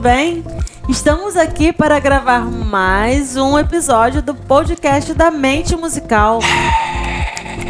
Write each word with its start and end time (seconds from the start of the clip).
bem? 0.00 0.42
Estamos 0.88 1.36
aqui 1.36 1.74
para 1.74 1.98
gravar 1.98 2.40
mais 2.40 3.36
um 3.36 3.58
episódio 3.58 4.22
do 4.22 4.34
podcast 4.34 5.12
da 5.12 5.30
Mente 5.30 5.76
Musical. 5.76 6.40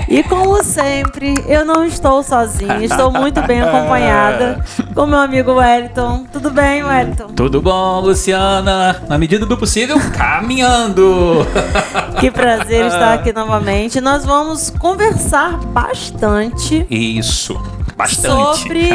E 0.09 0.23
como 0.23 0.63
sempre, 0.63 1.35
eu 1.49 1.65
não 1.65 1.85
estou 1.85 2.23
sozinha, 2.23 2.85
estou 2.85 3.11
muito 3.11 3.43
bem 3.43 3.61
acompanhada 3.61 4.65
com 4.95 5.07
meu 5.07 5.19
amigo 5.19 5.55
Wellington. 5.55 6.25
Tudo 6.33 6.51
bem, 6.53 6.85
Wellington? 6.85 7.33
Tudo 7.35 7.61
bom, 7.61 7.99
Luciana? 8.01 9.03
Na 9.09 9.19
medida 9.19 9.45
do 9.45 9.57
possível, 9.57 9.97
caminhando. 10.17 11.45
Que 12.21 12.31
prazer 12.31 12.87
estar 12.87 13.15
aqui 13.15 13.33
novamente. 13.33 14.01
Nós 14.01 14.25
vamos 14.25 14.71
conversar 14.71 15.57
bastante. 15.67 16.87
Isso, 16.89 17.61
bastante. 17.97 18.59
Sobre. 18.61 18.89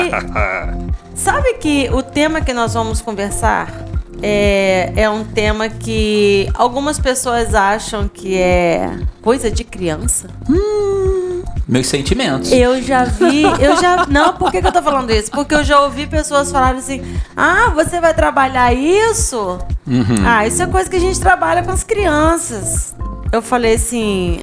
Sabe 1.15 1.53
que 1.55 1.89
o 1.91 2.03
tema 2.03 2.41
que 2.41 2.53
nós 2.53 2.73
vamos 2.73 3.01
conversar 3.01 3.73
é, 4.21 4.91
é 4.95 5.09
um 5.09 5.23
tema 5.23 5.69
que 5.69 6.49
algumas 6.53 6.99
pessoas 6.99 7.55
acham 7.55 8.07
que 8.07 8.37
é 8.37 8.91
coisa 9.21 9.49
de 9.49 9.63
criança. 9.63 10.27
Hum, 10.49 11.41
meus 11.67 11.87
sentimentos. 11.87 12.51
Eu 12.51 12.81
já 12.81 13.05
vi, 13.05 13.43
eu 13.43 13.77
já. 13.77 14.05
Não, 14.07 14.33
por 14.33 14.51
que, 14.51 14.61
que 14.61 14.67
eu 14.67 14.71
tô 14.71 14.83
falando 14.83 15.09
isso? 15.09 15.31
Porque 15.31 15.55
eu 15.55 15.63
já 15.63 15.81
ouvi 15.81 16.05
pessoas 16.05 16.51
falarem 16.51 16.79
assim: 16.79 17.01
ah, 17.35 17.71
você 17.73 18.01
vai 18.01 18.13
trabalhar 18.13 18.73
isso? 18.73 19.59
Uhum. 19.87 20.23
Ah, 20.25 20.45
isso 20.45 20.61
é 20.61 20.67
coisa 20.67 20.89
que 20.89 20.97
a 20.97 20.99
gente 20.99 21.19
trabalha 21.19 21.63
com 21.63 21.71
as 21.71 21.83
crianças. 21.83 22.95
Eu 23.31 23.41
falei 23.41 23.75
assim: 23.75 24.41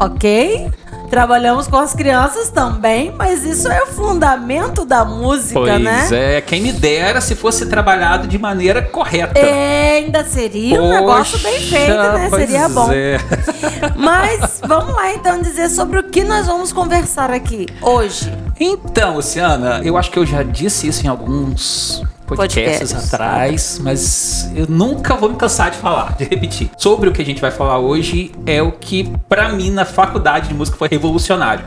ok. 0.00 0.70
Trabalhamos 1.12 1.68
com 1.68 1.76
as 1.76 1.92
crianças 1.92 2.48
também, 2.48 3.12
mas 3.14 3.44
isso 3.44 3.68
é 3.70 3.82
o 3.82 3.86
fundamento 3.88 4.82
da 4.82 5.04
música, 5.04 5.60
pois 5.60 5.82
né? 5.82 6.08
é, 6.10 6.40
quem 6.40 6.62
me 6.62 6.72
dera 6.72 7.20
se 7.20 7.34
fosse 7.34 7.66
trabalhado 7.66 8.26
de 8.26 8.38
maneira 8.38 8.80
correta. 8.80 9.38
É, 9.38 9.98
ainda 9.98 10.24
seria 10.24 10.82
um 10.82 10.88
negócio 10.88 11.38
bem 11.40 11.60
feito, 11.60 11.92
né? 11.92 12.28
pois 12.30 12.48
Seria 12.48 12.66
bom. 12.66 12.90
é. 12.90 13.18
Mas 13.94 14.62
vamos 14.66 14.94
lá 14.94 15.12
então 15.12 15.42
dizer 15.42 15.68
sobre 15.68 15.98
o 15.98 16.04
que 16.04 16.24
nós 16.24 16.46
vamos 16.46 16.72
conversar 16.72 17.30
aqui 17.30 17.66
hoje. 17.82 18.32
Então, 18.58 19.16
Luciana, 19.16 19.82
eu 19.84 19.98
acho 19.98 20.10
que 20.10 20.18
eu 20.18 20.24
já 20.24 20.42
disse 20.42 20.88
isso 20.88 21.04
em 21.04 21.10
alguns 21.10 22.02
podcasts, 22.26 22.92
Podcasts. 22.92 23.14
atrás, 23.14 23.80
mas 23.82 24.50
eu 24.54 24.66
nunca 24.68 25.14
vou 25.14 25.28
me 25.28 25.36
cansar 25.36 25.70
de 25.70 25.76
falar, 25.76 26.16
de 26.16 26.24
repetir. 26.24 26.70
Sobre 26.76 27.08
o 27.08 27.12
que 27.12 27.22
a 27.22 27.24
gente 27.24 27.40
vai 27.40 27.50
falar 27.50 27.78
hoje 27.78 28.32
é 28.46 28.62
o 28.62 28.72
que, 28.72 29.12
pra 29.28 29.50
mim, 29.50 29.70
na 29.70 29.84
faculdade 29.84 30.48
de 30.48 30.54
música 30.54 30.76
foi 30.76 30.88
revolucionário, 30.88 31.64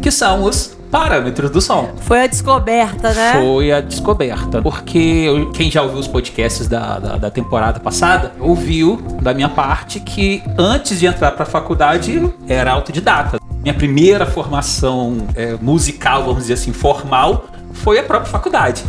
que 0.00 0.10
são 0.10 0.44
os 0.44 0.76
parâmetros 0.90 1.50
do 1.50 1.60
som. 1.60 1.90
Foi 2.00 2.22
a 2.22 2.26
descoberta, 2.26 3.12
né? 3.12 3.32
Foi 3.34 3.72
a 3.72 3.80
descoberta. 3.80 4.62
Porque 4.62 5.26
quem 5.52 5.70
já 5.70 5.82
ouviu 5.82 5.98
os 5.98 6.06
podcasts 6.06 6.68
da, 6.68 6.98
da, 6.98 7.16
da 7.16 7.30
temporada 7.30 7.80
passada, 7.80 8.32
ouviu 8.40 8.96
da 9.20 9.34
minha 9.34 9.48
parte 9.48 10.00
que 10.00 10.42
antes 10.56 10.98
de 11.00 11.06
entrar 11.06 11.32
pra 11.32 11.44
faculdade 11.44 12.32
era 12.48 12.72
autodidata. 12.72 13.38
Minha 13.62 13.74
primeira 13.74 14.24
formação 14.24 15.26
é, 15.34 15.56
musical, 15.60 16.22
vamos 16.22 16.42
dizer 16.42 16.54
assim, 16.54 16.72
formal, 16.72 17.46
foi 17.86 18.00
a 18.00 18.02
própria 18.02 18.28
faculdade. 18.28 18.84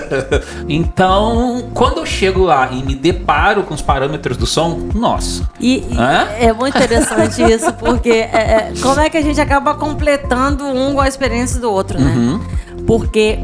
então, 0.66 1.68
quando 1.74 1.98
eu 1.98 2.06
chego 2.06 2.44
lá 2.44 2.70
e 2.72 2.82
me 2.82 2.94
deparo 2.94 3.62
com 3.62 3.74
os 3.74 3.82
parâmetros 3.82 4.38
do 4.38 4.46
som, 4.46 4.88
nossa. 4.94 5.46
E, 5.60 5.84
e 5.90 5.96
é 6.40 6.50
muito 6.50 6.74
interessante 6.74 7.42
isso, 7.44 7.70
porque 7.74 8.08
é, 8.08 8.70
é, 8.70 8.72
como 8.80 8.98
é 9.02 9.10
que 9.10 9.18
a 9.18 9.20
gente 9.20 9.38
acaba 9.38 9.74
completando 9.74 10.64
um 10.64 10.94
com 10.94 11.00
a 11.02 11.06
experiência 11.06 11.60
do 11.60 11.70
outro, 11.70 12.00
né? 12.00 12.10
Uhum. 12.10 12.40
Porque 12.86 13.38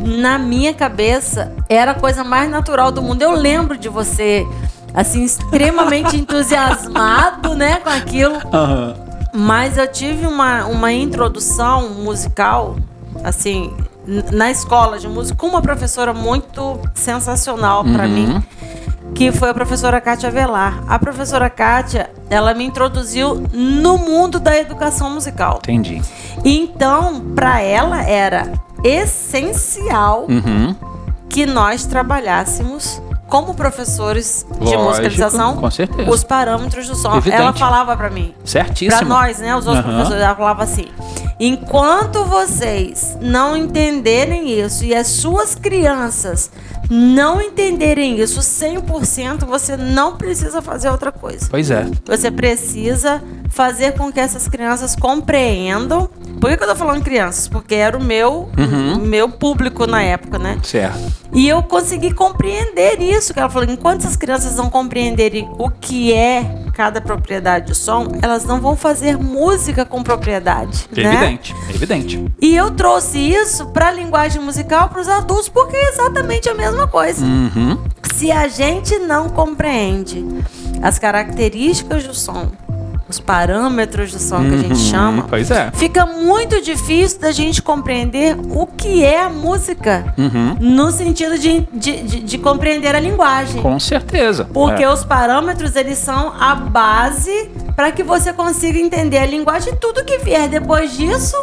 na 0.00 0.38
minha 0.38 0.72
cabeça 0.72 1.52
era 1.68 1.90
a 1.90 1.94
coisa 1.94 2.24
mais 2.24 2.50
natural 2.50 2.90
do 2.90 3.02
mundo. 3.02 3.20
Eu 3.20 3.32
lembro 3.32 3.76
de 3.76 3.90
você 3.90 4.46
assim 4.94 5.24
extremamente 5.24 6.16
entusiasmado, 6.18 7.54
né, 7.54 7.80
com 7.80 7.90
aquilo. 7.90 8.36
Aham. 8.50 8.94
Mas 9.34 9.76
eu 9.76 9.86
tive 9.86 10.26
uma, 10.26 10.64
uma 10.64 10.90
introdução 10.90 11.90
musical, 11.90 12.76
assim, 13.22 13.70
na 14.32 14.50
escola 14.50 14.98
de 14.98 15.08
música, 15.08 15.36
com 15.38 15.46
uma 15.46 15.62
professora 15.62 16.12
muito 16.12 16.78
sensacional 16.94 17.84
pra 17.84 18.04
Uhum. 18.04 18.10
mim, 18.10 18.42
que 19.14 19.30
foi 19.30 19.50
a 19.50 19.54
professora 19.54 20.00
Kátia 20.00 20.30
Velar. 20.30 20.82
A 20.88 20.98
professora 20.98 21.48
Kátia, 21.50 22.10
ela 22.30 22.52
me 22.54 22.64
introduziu 22.64 23.46
no 23.52 23.98
mundo 23.98 24.40
da 24.40 24.56
educação 24.58 25.10
musical. 25.10 25.58
Entendi. 25.62 26.02
Então, 26.44 27.20
pra 27.34 27.60
ela 27.60 28.02
era 28.02 28.52
essencial 28.82 30.26
Uhum. 30.28 30.74
que 31.28 31.46
nós 31.46 31.84
trabalhássemos 31.86 33.00
como 33.32 33.54
professores 33.54 34.44
de 34.46 34.76
Lógico, 34.76 34.82
musicalização 34.82 35.58
os 36.06 36.22
parâmetros 36.22 36.86
do 36.86 36.94
som. 36.94 37.16
Evidente. 37.16 37.40
Ela 37.40 37.54
falava 37.54 37.96
pra 37.96 38.10
mim, 38.10 38.34
Certíssimo. 38.44 38.98
Pra 38.98 39.08
nós, 39.08 39.38
né? 39.38 39.56
Os 39.56 39.66
outros 39.66 39.86
Aham. 39.86 39.94
professores, 39.94 40.22
ela 40.22 40.34
falava 40.34 40.62
assim: 40.62 40.84
enquanto 41.40 42.26
vocês 42.26 43.16
não 43.22 43.56
entenderem 43.56 44.50
isso 44.60 44.84
e 44.84 44.94
as 44.94 45.06
suas 45.06 45.54
crianças 45.54 46.50
não 46.90 47.40
entenderem 47.40 48.20
isso 48.20 48.40
100%, 48.40 49.44
você 49.46 49.76
não 49.76 50.16
precisa 50.16 50.60
fazer 50.62 50.88
outra 50.90 51.10
coisa. 51.12 51.46
Pois 51.50 51.70
é. 51.70 51.86
Você 52.06 52.30
precisa 52.30 53.22
fazer 53.48 53.92
com 53.92 54.10
que 54.12 54.20
essas 54.20 54.48
crianças 54.48 54.94
compreendam. 54.96 56.08
Por 56.40 56.50
que, 56.50 56.56
que 56.56 56.64
eu 56.64 56.68
tô 56.68 56.74
falando 56.76 57.02
crianças? 57.02 57.46
Porque 57.48 57.74
era 57.74 57.96
o 57.96 58.02
meu, 58.02 58.48
Uhum. 58.58 58.96
meu 58.98 59.28
público 59.28 59.86
na 59.86 60.02
época, 60.02 60.38
né? 60.38 60.58
Certo. 60.62 60.98
E 61.34 61.48
eu 61.48 61.62
consegui 61.62 62.12
compreender 62.12 63.00
isso. 63.00 63.32
Que 63.32 63.40
ela 63.40 63.48
falou: 63.48 63.68
enquanto 63.70 64.00
essas 64.00 64.16
crianças 64.16 64.56
não 64.56 64.68
compreenderem 64.68 65.48
o 65.58 65.70
que 65.70 66.12
é 66.12 66.44
cada 66.74 67.00
propriedade 67.00 67.66
de 67.68 67.74
som, 67.74 68.08
elas 68.22 68.44
não 68.44 68.60
vão 68.60 68.74
fazer 68.76 69.16
música 69.18 69.84
com 69.84 70.02
propriedade. 70.02 70.86
Né? 70.90 71.04
Evidente. 71.04 71.54
Evidente. 71.74 72.24
E 72.40 72.56
eu 72.56 72.70
trouxe 72.70 73.18
isso 73.18 73.66
para 73.66 73.88
a 73.88 73.92
linguagem 73.92 74.42
musical 74.42 74.88
para 74.88 75.00
os 75.00 75.08
adultos, 75.08 75.48
porque 75.48 75.76
é 75.76 75.88
exatamente 75.90 76.48
a 76.48 76.54
mesma 76.54 76.71
coisa. 76.88 77.24
Uhum. 77.24 77.78
Se 78.14 78.30
a 78.30 78.48
gente 78.48 78.98
não 78.98 79.28
compreende 79.28 80.24
as 80.82 80.98
características 80.98 82.04
do 82.04 82.14
som, 82.14 82.46
os 83.08 83.18
parâmetros 83.20 84.12
do 84.12 84.18
som 84.18 84.40
que 84.48 84.54
a 84.54 84.58
gente 84.58 84.70
Uhum. 84.70 84.90
chama, 84.90 85.26
é. 85.50 85.70
fica 85.74 86.06
muito 86.06 86.62
difícil 86.62 87.20
da 87.20 87.30
gente 87.30 87.60
compreender 87.60 88.36
o 88.50 88.66
que 88.66 89.04
é 89.04 89.22
a 89.22 89.28
música. 89.28 90.14
Uhum. 90.16 90.56
No 90.60 90.90
sentido 90.90 91.38
de, 91.38 91.60
de, 91.72 92.02
de- 92.02 92.20
de 92.20 92.38
compreender 92.38 92.94
a 92.94 93.00
linguagem. 93.00 93.60
Com 93.60 93.78
certeza. 93.78 94.46
Porque 94.52 94.82
É. 94.82 94.88
os 94.90 95.04
parâmetros, 95.04 95.76
eles 95.76 95.98
são 95.98 96.32
a 96.40 96.54
base 96.54 97.50
para 97.76 97.92
que 97.92 98.02
você 98.02 98.32
consiga 98.32 98.78
entender 98.78 99.18
a 99.18 99.26
linguagem. 99.26 99.72
E 99.74 99.76
tudo 99.76 100.04
que 100.04 100.18
vier 100.18 100.48
depois 100.48 100.96
disso, 100.96 101.36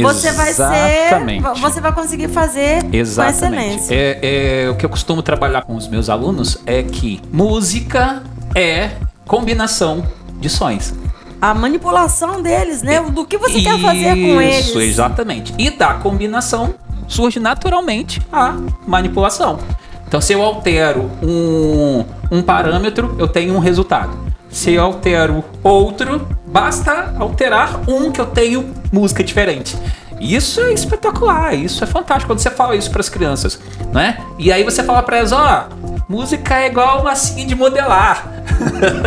você 0.00 0.32
vai 0.32 0.52
ser. 0.52 0.62
Exatamente. 0.62 1.60
Você 1.60 1.80
vai 1.80 1.92
conseguir 1.92 2.28
fazer 2.28 2.82
com 2.84 2.96
Exatamente. 2.96 3.74
excelência. 3.74 3.94
É, 3.94 4.64
é, 4.64 4.70
o 4.70 4.76
que 4.76 4.86
eu 4.86 4.90
costumo 4.90 5.22
trabalhar 5.22 5.62
com 5.62 5.74
os 5.74 5.88
meus 5.88 6.08
alunos 6.08 6.58
é 6.64 6.82
que 6.82 7.20
música 7.30 8.22
é 8.54 8.92
combinação 9.26 10.06
de 10.38 10.48
sons. 10.48 10.94
A 11.40 11.52
manipulação 11.52 12.40
deles, 12.40 12.82
né? 12.82 13.00
Do 13.00 13.26
que 13.26 13.36
você 13.36 13.60
quer 13.60 13.78
fazer 13.80 14.14
com 14.14 14.40
eles. 14.40 14.68
Isso, 14.68 14.80
exatamente. 14.80 15.52
E 15.58 15.70
da 15.70 15.94
combinação 15.94 16.74
surge 17.08 17.40
naturalmente 17.40 18.22
a 18.32 18.56
manipulação. 18.86 19.58
Então, 20.06 20.20
se 20.20 20.32
eu 20.32 20.42
altero 20.42 21.10
um, 21.22 22.04
um 22.30 22.42
parâmetro, 22.42 23.16
eu 23.18 23.26
tenho 23.26 23.54
um 23.54 23.58
resultado. 23.58 24.16
Se 24.50 24.72
eu 24.72 24.84
altero 24.84 25.42
outro, 25.62 26.28
basta 26.46 27.14
alterar 27.18 27.80
um 27.88 28.12
que 28.12 28.20
eu 28.20 28.26
tenho 28.26 28.72
música 28.92 29.24
diferente. 29.24 29.76
Isso 30.20 30.60
é 30.60 30.72
espetacular, 30.72 31.52
isso 31.54 31.82
é 31.82 31.86
fantástico 31.86 32.28
quando 32.32 32.38
você 32.38 32.50
fala 32.50 32.76
isso 32.76 32.90
para 32.90 33.00
as 33.00 33.08
crianças, 33.08 33.58
né? 33.92 34.18
E 34.38 34.52
aí 34.52 34.62
você 34.62 34.82
fala 34.84 35.02
para 35.02 35.16
elas, 35.16 35.32
ó, 35.32 35.68
música 36.08 36.60
é 36.60 36.66
igual 36.68 37.02
massinha 37.02 37.44
de 37.44 37.56
modelar. 37.56 38.24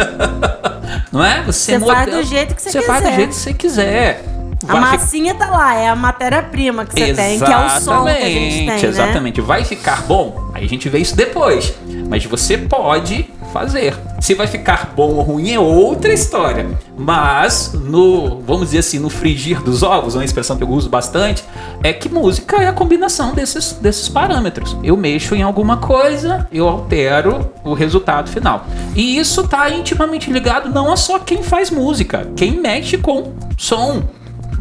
Não 1.12 1.24
é? 1.24 1.44
Você 1.44 1.80
faz 1.80 2.12
do 2.12 2.24
jeito 2.24 2.56
que 2.56 2.62
você 2.62 2.82
faz 2.82 3.02
do 3.04 3.06
quiser. 3.10 3.16
jeito 3.16 3.30
que 3.30 3.36
você 3.36 3.54
quiser. 3.54 4.26
A 4.68 4.72
Vai 4.74 4.76
fi- 4.76 4.98
massinha 4.98 5.36
tá 5.36 5.50
lá, 5.50 5.76
é 5.76 5.88
a 5.88 5.96
matéria-prima 5.96 6.86
que 6.86 6.94
você 6.94 7.14
tem, 7.14 7.40
que 7.40 7.52
é 7.52 7.58
o 7.58 7.70
som 7.82 8.04
que 8.06 8.10
a 8.12 8.16
gente 8.30 8.56
tem, 8.58 8.66
né? 8.66 8.82
Exatamente. 8.84 9.40
Vai 9.42 9.64
ficar 9.64 10.02
bom? 10.04 10.50
Aí 10.54 10.66
a 10.66 10.68
gente 10.68 10.90
vê 10.90 10.98
isso 11.00 11.16
depois. 11.16 11.74
Mas 12.10 12.26
você 12.26 12.58
pode 12.58 13.30
fazer. 13.54 13.96
Se 14.20 14.34
vai 14.34 14.48
ficar 14.48 14.94
bom 14.96 15.16
ou 15.16 15.22
ruim 15.22 15.52
é 15.52 15.60
outra 15.60 16.14
história. 16.14 16.68
Mas 16.98 17.74
no, 17.74 18.42
vamos 18.42 18.68
dizer 18.68 18.80
assim, 18.80 19.00
no 19.00 19.10
frigir 19.10 19.62
dos 19.62 19.84
ovos, 19.84 20.16
uma 20.16 20.24
expressão 20.26 20.58
que 20.58 20.64
eu 20.64 20.70
uso 20.70 20.90
bastante, 20.90 21.44
é 21.84 21.94
que 21.94 22.10
música 22.10 22.62
é 22.62 22.68
a 22.68 22.74
combinação 22.74 23.34
desses, 23.34 23.74
desses 23.74 24.10
parâmetros. 24.10 24.76
Eu 24.84 24.98
mexo 24.98 25.36
em 25.36 25.44
alguma 25.44 25.78
coisa, 25.78 26.48
eu 26.52 26.68
altero 26.68 27.52
o 27.64 27.74
resultado 27.74 28.30
final. 28.30 28.66
E 28.96 29.18
isso 29.18 29.42
está 29.42 29.70
intimamente 29.70 30.32
ligado 30.32 30.70
não 30.70 30.92
a 30.92 30.98
só 30.98 31.20
quem 31.20 31.44
faz 31.44 31.70
música, 31.70 32.28
quem 32.36 32.60
mexe 32.60 32.98
com 32.98 33.34
som 33.58 34.04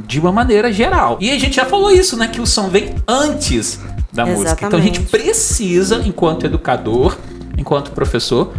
de 0.07 0.21
uma 0.21 0.33
maneira 0.33 0.73
geral. 0.73 1.17
E 1.21 1.31
a 1.31 1.39
gente 1.39 1.57
já 1.57 1.65
falou 1.65 1.91
isso, 1.91 2.17
né? 2.17 2.29
Que 2.29 2.41
o 2.41 2.47
som 2.47 2.69
vem 2.69 2.95
antes 3.09 3.81
da 4.13 4.25
música. 4.25 4.67
Então 4.67 4.79
a 4.79 4.83
gente 4.83 5.01
Exatamente. 5.01 5.25
precisa, 5.25 6.03
enquanto 6.05 6.47
educador, 6.47 7.17
enquanto 7.57 7.91
professor, 7.91 8.53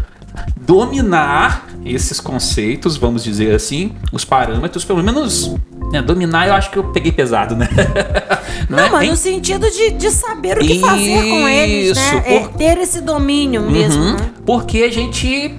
dominar 0.57 1.67
esses 1.85 2.19
conceitos, 2.19 2.97
vamos 2.97 3.23
dizer 3.23 3.53
assim, 3.55 3.93
os 4.11 4.25
parâmetros, 4.25 4.83
pelo 4.83 5.03
menos. 5.03 5.55
né, 5.91 6.01
dominar, 6.01 6.47
eu 6.47 6.53
acho 6.55 6.71
que 6.71 6.77
eu 6.77 6.85
peguei 6.91 7.11
pesado, 7.11 7.55
né? 7.55 7.69
Não, 8.69 8.79
é? 8.79 8.89
mas 8.89 9.09
no 9.09 9.15
sentido 9.15 9.69
de, 9.69 9.91
de 9.91 10.09
saber 10.09 10.57
o 10.57 10.61
que 10.61 10.79
fazer 10.79 11.29
com 11.29 11.47
eles, 11.47 11.95
né? 11.95 12.03
Isso, 12.07 12.15
É 12.25 12.39
por- 12.39 12.49
ter 12.57 12.77
esse 12.79 13.01
domínio 13.01 13.61
mesmo, 13.69 14.01
Uhum, 14.03 14.13
né? 14.15 14.29
Porque 14.45 14.79
a 14.79 14.91
gente 14.91 15.55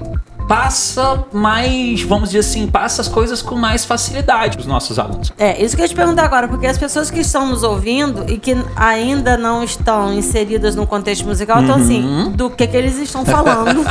passa 0.48 1.24
mais, 1.32 2.02
vamos 2.02 2.28
dizer 2.30 2.40
assim, 2.40 2.66
passa 2.68 3.02
as 3.02 3.08
coisas 3.08 3.42
com 3.42 3.56
mais 3.56 3.84
facilidade 3.84 4.56
para 4.56 4.60
os 4.62 4.66
nossos 4.66 4.98
alunos. 4.98 5.32
É, 5.38 5.60
isso 5.62 5.74
que 5.74 5.82
eu 5.82 5.84
ia 5.84 5.88
te 5.88 5.94
perguntar 5.94 6.24
agora, 6.24 6.46
porque 6.46 6.66
as 6.66 6.78
pessoas 6.78 7.10
que 7.10 7.20
estão 7.20 7.46
nos 7.48 7.62
ouvindo 7.62 8.24
e 8.28 8.38
que 8.38 8.56
ainda 8.76 9.36
não 9.36 9.62
estão 9.64 10.12
inseridas 10.12 10.76
no 10.76 10.86
contexto 10.86 11.24
musical, 11.26 11.62
então 11.62 11.76
Uhum. 11.76 11.82
assim, 11.82 12.32
do 12.34 12.48
que, 12.50 12.66
que 12.66 12.76
eles 12.76 12.96
estão 12.98 13.24
falando. 13.24 13.84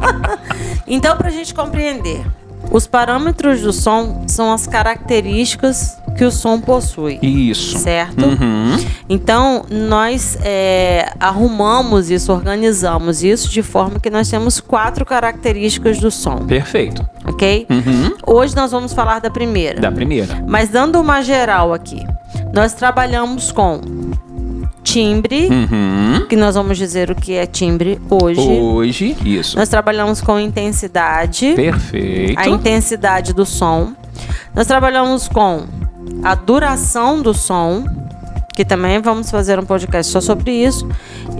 então, 0.86 1.16
pra 1.16 1.30
gente 1.30 1.54
compreender, 1.54 2.24
os 2.70 2.86
parâmetros 2.86 3.62
do 3.62 3.72
som 3.72 4.24
são 4.28 4.52
as 4.52 4.66
características 4.66 5.96
que 6.20 6.24
o 6.26 6.30
som 6.30 6.60
possui. 6.60 7.18
Isso. 7.22 7.78
Certo? 7.78 8.26
Uhum. 8.26 8.76
Então, 9.08 9.64
nós 9.70 10.36
é, 10.42 11.14
arrumamos 11.18 12.10
isso, 12.10 12.30
organizamos 12.30 13.22
isso 13.22 13.48
de 13.48 13.62
forma 13.62 13.98
que 13.98 14.10
nós 14.10 14.28
temos 14.28 14.60
quatro 14.60 15.06
características 15.06 15.98
do 15.98 16.10
som, 16.10 16.36
Perfeito. 16.46 17.02
ok? 17.26 17.66
Uhum. 17.70 18.12
Hoje 18.26 18.54
nós 18.54 18.70
vamos 18.70 18.92
falar 18.92 19.18
da 19.22 19.30
primeira. 19.30 19.80
Da 19.80 19.90
primeira. 19.90 20.44
Mas 20.46 20.68
dando 20.68 21.00
uma 21.00 21.22
geral 21.22 21.72
aqui, 21.72 22.04
nós 22.52 22.74
trabalhamos 22.74 23.50
com 23.50 23.80
timbre, 24.84 25.48
Uhum. 25.48 26.26
que 26.28 26.36
nós 26.36 26.54
vamos 26.54 26.76
dizer 26.76 27.10
o 27.10 27.14
que 27.14 27.32
é 27.32 27.46
timbre 27.46 27.98
hoje. 28.10 28.40
Hoje, 28.42 29.16
isso. 29.24 29.56
Nós 29.56 29.70
trabalhamos 29.70 30.20
com 30.20 30.38
intensidade, 30.38 31.54
Perfeito. 31.54 32.38
a 32.38 32.46
intensidade 32.46 33.32
do 33.32 33.46
som. 33.46 33.94
Nós 34.54 34.66
trabalhamos 34.66 35.28
com 35.28 35.64
a 36.22 36.34
duração 36.34 37.20
do 37.22 37.32
som, 37.34 37.84
que 38.54 38.64
também 38.64 39.00
vamos 39.00 39.30
fazer 39.30 39.58
um 39.58 39.64
podcast 39.64 40.10
só 40.12 40.20
sobre 40.20 40.52
isso. 40.52 40.88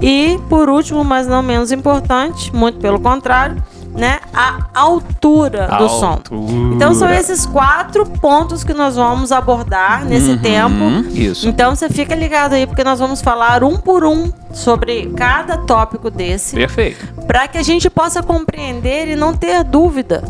E 0.01 0.39
por 0.49 0.69
último, 0.69 1.05
mas 1.05 1.27
não 1.27 1.43
menos 1.43 1.71
importante, 1.73 2.55
muito 2.55 2.79
pelo 2.79 2.99
contrário, 3.01 3.63
né, 3.93 4.21
a 4.33 4.67
altura 4.73 5.67
do 5.77 5.89
som. 5.89 6.13
Altura. 6.13 6.53
Então 6.75 6.95
são 6.95 7.11
esses 7.11 7.45
quatro 7.45 8.07
pontos 8.07 8.63
que 8.63 8.73
nós 8.73 8.95
vamos 8.95 9.33
abordar 9.33 10.05
nesse 10.05 10.31
Uhum, 10.31 10.39
tempo. 10.39 10.85
Isso. 11.13 11.49
Então 11.49 11.75
você 11.75 11.89
fica 11.91 12.15
ligado 12.15 12.53
aí 12.55 12.67
porque 12.69 12.85
nós 12.85 13.01
vamos 13.01 13.21
falar 13.21 13.65
um 13.65 13.77
por 13.77 14.05
um 14.05 14.33
sobre 14.53 15.07
cada 15.17 15.59
tópico 15.59 16.09
desse, 16.09 16.55
Perfeito. 16.55 17.05
para 17.27 17.49
que 17.49 17.59
a 17.59 17.63
gente 17.65 17.91
possa 17.91 18.23
compreender 18.23 19.09
e 19.09 19.17
não 19.17 19.35
ter 19.35 19.65
dúvida 19.65 20.23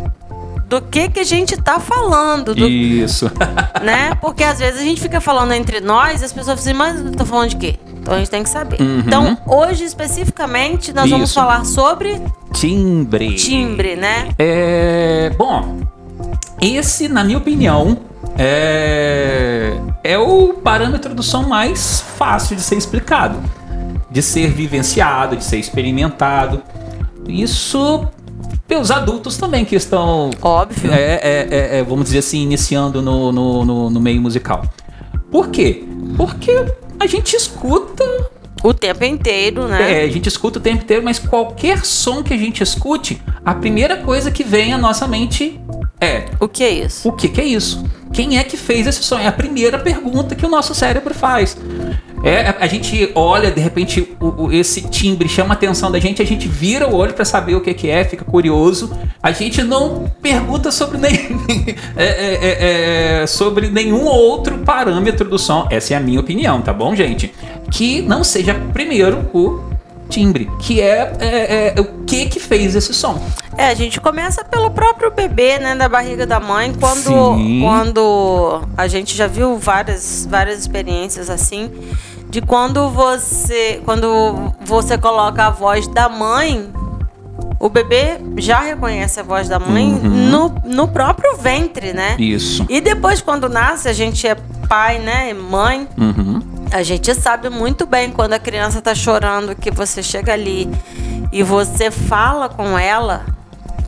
do 0.71 0.81
que 0.81 1.09
que 1.09 1.19
a 1.19 1.25
gente 1.25 1.57
tá 1.57 1.81
falando, 1.81 2.55
do- 2.55 2.69
Isso. 2.69 3.29
né? 3.83 4.15
Porque 4.21 4.45
às 4.45 4.61
vezes 4.61 4.81
a 4.81 4.85
gente 4.85 5.01
fica 5.01 5.21
falando 5.21 5.53
entre 5.53 5.81
nós 5.81 6.23
e 6.23 6.25
as 6.25 6.33
pessoas 6.33 6.59
dizem, 6.59 6.75
mas 6.75 7.05
eu 7.05 7.11
tô 7.11 7.27
falando 7.27 7.49
de 7.51 7.57
quê? 7.57 7.75
Então 8.01 8.15
a 8.15 8.19
gente 8.19 8.31
tem 8.31 8.45
que 8.45 8.49
saber. 8.49 8.81
Uhum. 8.81 9.01
Então, 9.01 9.37
hoje 9.47 9.83
especificamente 9.83 10.93
nós 10.93 11.11
vamos 11.11 11.31
Isso. 11.31 11.35
falar 11.35 11.67
sobre 11.67 12.23
Timbre. 12.53 13.35
timbre, 13.35 13.97
né? 13.97 14.29
É, 14.39 15.31
bom, 15.37 15.81
esse, 16.63 17.09
na 17.09 17.25
minha 17.25 17.39
opinião, 17.39 17.99
é, 18.39 19.77
é 20.05 20.17
o 20.19 20.55
parâmetro 20.55 21.15
do 21.17 21.23
som 21.23 21.43
mais 21.43 22.01
fácil 22.17 22.55
de 22.55 22.63
ser 22.63 22.77
explicado, 22.77 23.39
de 24.09 24.23
ser 24.23 24.53
vivenciado, 24.53 25.37
de 25.37 25.43
ser 25.43 25.59
experimentado. 25.59 26.63
Isso 27.27 28.07
pelos 28.71 28.89
adultos 28.93 29.37
também 29.37 29.65
que 29.65 29.75
estão, 29.75 30.31
Óbvio. 30.41 30.93
é, 30.93 31.21
é, 31.21 31.49
é, 31.51 31.79
é, 31.79 31.83
vamos 31.83 32.05
dizer 32.05 32.19
assim, 32.19 32.41
iniciando 32.41 33.03
no, 33.03 33.33
no, 33.33 33.65
no- 33.65 33.91
no 33.91 34.01
meio 34.01 34.21
musical. 34.23 34.63
Por 35.29 35.49
quê? 35.49 35.83
Porque 36.17 36.53
a 37.01 37.05
gente 37.07 37.35
escuta 37.35 38.05
O 38.63 38.73
tempo 38.73 39.05
inteiro, 39.05 39.67
né? 39.67 40.03
é, 40.03 40.05
a 40.05 40.09
gente 40.09 40.29
escuta 40.29 40.61
o 40.61 40.63
tempo 40.63 40.85
inteiro, 40.85 41.03
mas 41.03 41.19
qualquer 41.19 41.85
som 41.85 42.23
que 42.23 42.33
a 42.33 42.37
gente 42.37 42.63
escute, 42.63 43.21
a 43.45 43.55
primeira 43.55 43.97
coisa 43.97 44.31
que 44.31 44.45
vem 44.45 44.73
à 44.73 44.79
nossa 44.79 45.09
mente 45.09 45.61
é: 46.01 46.27
O 46.39 46.47
que 46.47 46.63
é 46.63 46.71
isso? 46.71 47.09
o 47.09 47.13
que, 47.13 47.29
que 47.29 47.41
é 47.41 47.45
isso? 47.45 47.85
Quem 48.13 48.39
é 48.39 48.45
que 48.45 48.57
fez 48.57 48.87
esse 48.87 49.03
som? 49.03 49.19
É 49.19 49.27
a 49.27 49.33
primeira 49.33 49.79
pergunta 49.81 50.35
que 50.37 50.47
o 50.47 50.49
nosso 50.49 50.75
cérebro 50.77 51.13
faz. 51.13 51.57
É, 52.23 52.55
a 52.61 52.67
gente 52.67 53.11
olha, 53.15 53.51
de 53.51 53.61
repente, 53.61 54.07
o- 54.21 54.45
o- 54.45 54.53
esse 54.53 54.83
timbre 54.83 55.29
chama 55.29 55.55
a 55.55 55.57
atenção 55.57 55.91
da 55.91 55.99
gente, 55.99 56.21
a 56.21 56.25
gente 56.27 56.47
vira 56.49 56.87
o 56.87 56.95
olho 56.95 57.15
para 57.15 57.25
saber 57.25 57.55
o 57.55 57.61
que, 57.61 57.73
que 57.73 57.89
é, 57.89 58.05
fica 58.05 58.25
curioso. 58.25 58.91
A 59.23 59.33
gente 59.33 59.63
não 59.63 60.11
pergunta 60.21 60.71
sobre, 60.71 60.99
nem, 60.99 61.11
é, 61.97 62.05
é, 62.05 62.35
é, 62.43 63.23
é, 63.23 63.27
sobre 63.27 63.69
nenhum 63.71 64.05
outro 64.05 64.59
parâmetro 64.59 65.29
do 65.29 65.39
som. 65.39 65.67
Essa 65.71 65.95
é 65.95 65.97
a 65.97 66.01
minha 66.01 66.21
opinião, 66.21 66.61
tá 66.61 66.73
bom, 66.73 66.95
gente? 66.95 67.33
Que 67.71 68.03
não 68.03 68.23
seja 68.23 68.55
primeiro 68.73 69.31
o 69.33 69.71
timbre, 70.11 70.51
que 70.59 70.81
é, 70.81 71.13
é, 71.21 71.73
é, 71.77 71.81
o 71.81 72.05
que 72.05 72.27
que 72.27 72.41
fez 72.41 72.75
esse 72.75 72.93
som. 72.93 73.23
É, 73.57 73.69
a 73.69 73.75
gente 73.75 74.01
começa 74.01 74.45
pelo 74.45 74.69
próprio 74.71 75.11
bebê, 75.13 75.59
né, 75.61 75.75
da 75.77 75.89
barriga 75.89 76.27
da 76.27 76.41
mãe, 76.41 76.73
quando, 76.79 77.37
Sim. 77.37 77.61
quando 77.63 78.61
a 78.77 78.89
gente 78.89 79.17
já 79.17 79.29
viu 79.29 79.57
várias, 79.57 80.27
várias 80.29 80.59
experiências 80.59 81.31
assim, 81.31 81.71
de 82.31 82.41
quando 82.41 82.89
você, 82.91 83.83
quando 83.85 84.53
você 84.65 84.97
coloca 84.97 85.47
a 85.47 85.51
voz 85.51 85.87
da 85.89 86.09
mãe, 86.09 86.71
o 87.59 87.69
bebê 87.69 88.19
já 88.39 88.61
reconhece 88.61 89.21
a 89.21 89.23
voz 89.23 89.49
da 89.49 89.59
mãe 89.59 89.87
no, 89.91 90.55
no 90.65 90.89
próprio 90.89 91.37
ventre, 91.37 91.93
né? 91.93 92.17
Isso. 92.19 92.65
E 92.69 92.81
depois, 92.81 93.21
quando 93.21 93.49
nasce, 93.49 93.89
a 93.89 93.93
gente 93.93 94.27
é 94.27 94.37
pai, 94.69 94.99
né, 94.99 95.31
e 95.31 95.35
mãe, 95.35 95.89
Uhum. 95.99 96.41
a 96.71 96.83
gente 96.85 97.13
sabe 97.15 97.51
muito 97.51 97.85
bem 97.85 98.11
quando 98.13 98.33
a 98.35 98.39
criança 98.39 98.81
tá 98.81 98.95
chorando 98.95 99.55
que 99.57 99.71
você 99.71 100.01
chega 100.03 100.33
ali 100.33 100.71
e 101.33 101.43
você 101.43 101.91
fala 101.91 102.49
com 102.49 102.79
ela 102.79 103.25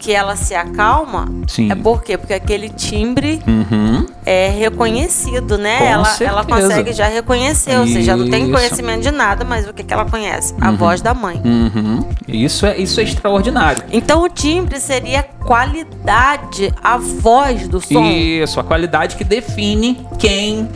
que 0.02 0.12
ela 0.12 0.34
se 0.34 0.52
acalma. 0.52 1.28
Sim. 1.46 1.70
É 1.70 1.76
por 1.76 2.02
quê? 2.02 2.18
Porque 2.18 2.34
aquele 2.34 2.68
timbre 2.68 3.40
Uhum. 3.46 4.04
é 4.26 4.48
reconhecido, 4.48 5.56
né? 5.56 5.78
Com 5.78 5.84
ela, 5.84 6.16
ela 6.20 6.44
consegue 6.44 6.92
já 6.92 7.06
reconhecer, 7.06 7.78
ou 7.78 7.86
seja, 7.86 8.16
não 8.16 8.28
tem 8.28 8.50
conhecimento 8.50 9.02
de 9.02 9.12
nada, 9.12 9.44
mas 9.44 9.68
o 9.68 9.72
que, 9.72 9.84
que 9.84 9.94
ela 9.94 10.04
conhece? 10.04 10.54
A 10.60 10.72
voz 10.72 11.00
da 11.00 11.14
mãe. 11.14 11.40
Uhum. 11.44 12.04
Isso 12.26 12.66
é, 12.66 12.76
isso 12.78 12.98
é 12.98 13.04
extraordinário. 13.04 13.84
Então 13.92 14.24
o 14.24 14.28
timbre 14.28 14.80
seria 14.80 15.20
a 15.20 15.22
qualidade, 15.22 16.74
a 16.82 16.96
voz 16.98 17.68
do 17.68 17.80
som. 17.80 18.04
Isso, 18.04 18.58
a 18.58 18.64
qualidade 18.64 19.14
que 19.14 19.22
define 19.22 20.04
quem, 20.18 20.68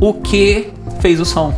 o 0.00 0.14
que 0.14 0.72
fez 1.00 1.20
o 1.20 1.24
som. 1.24 1.54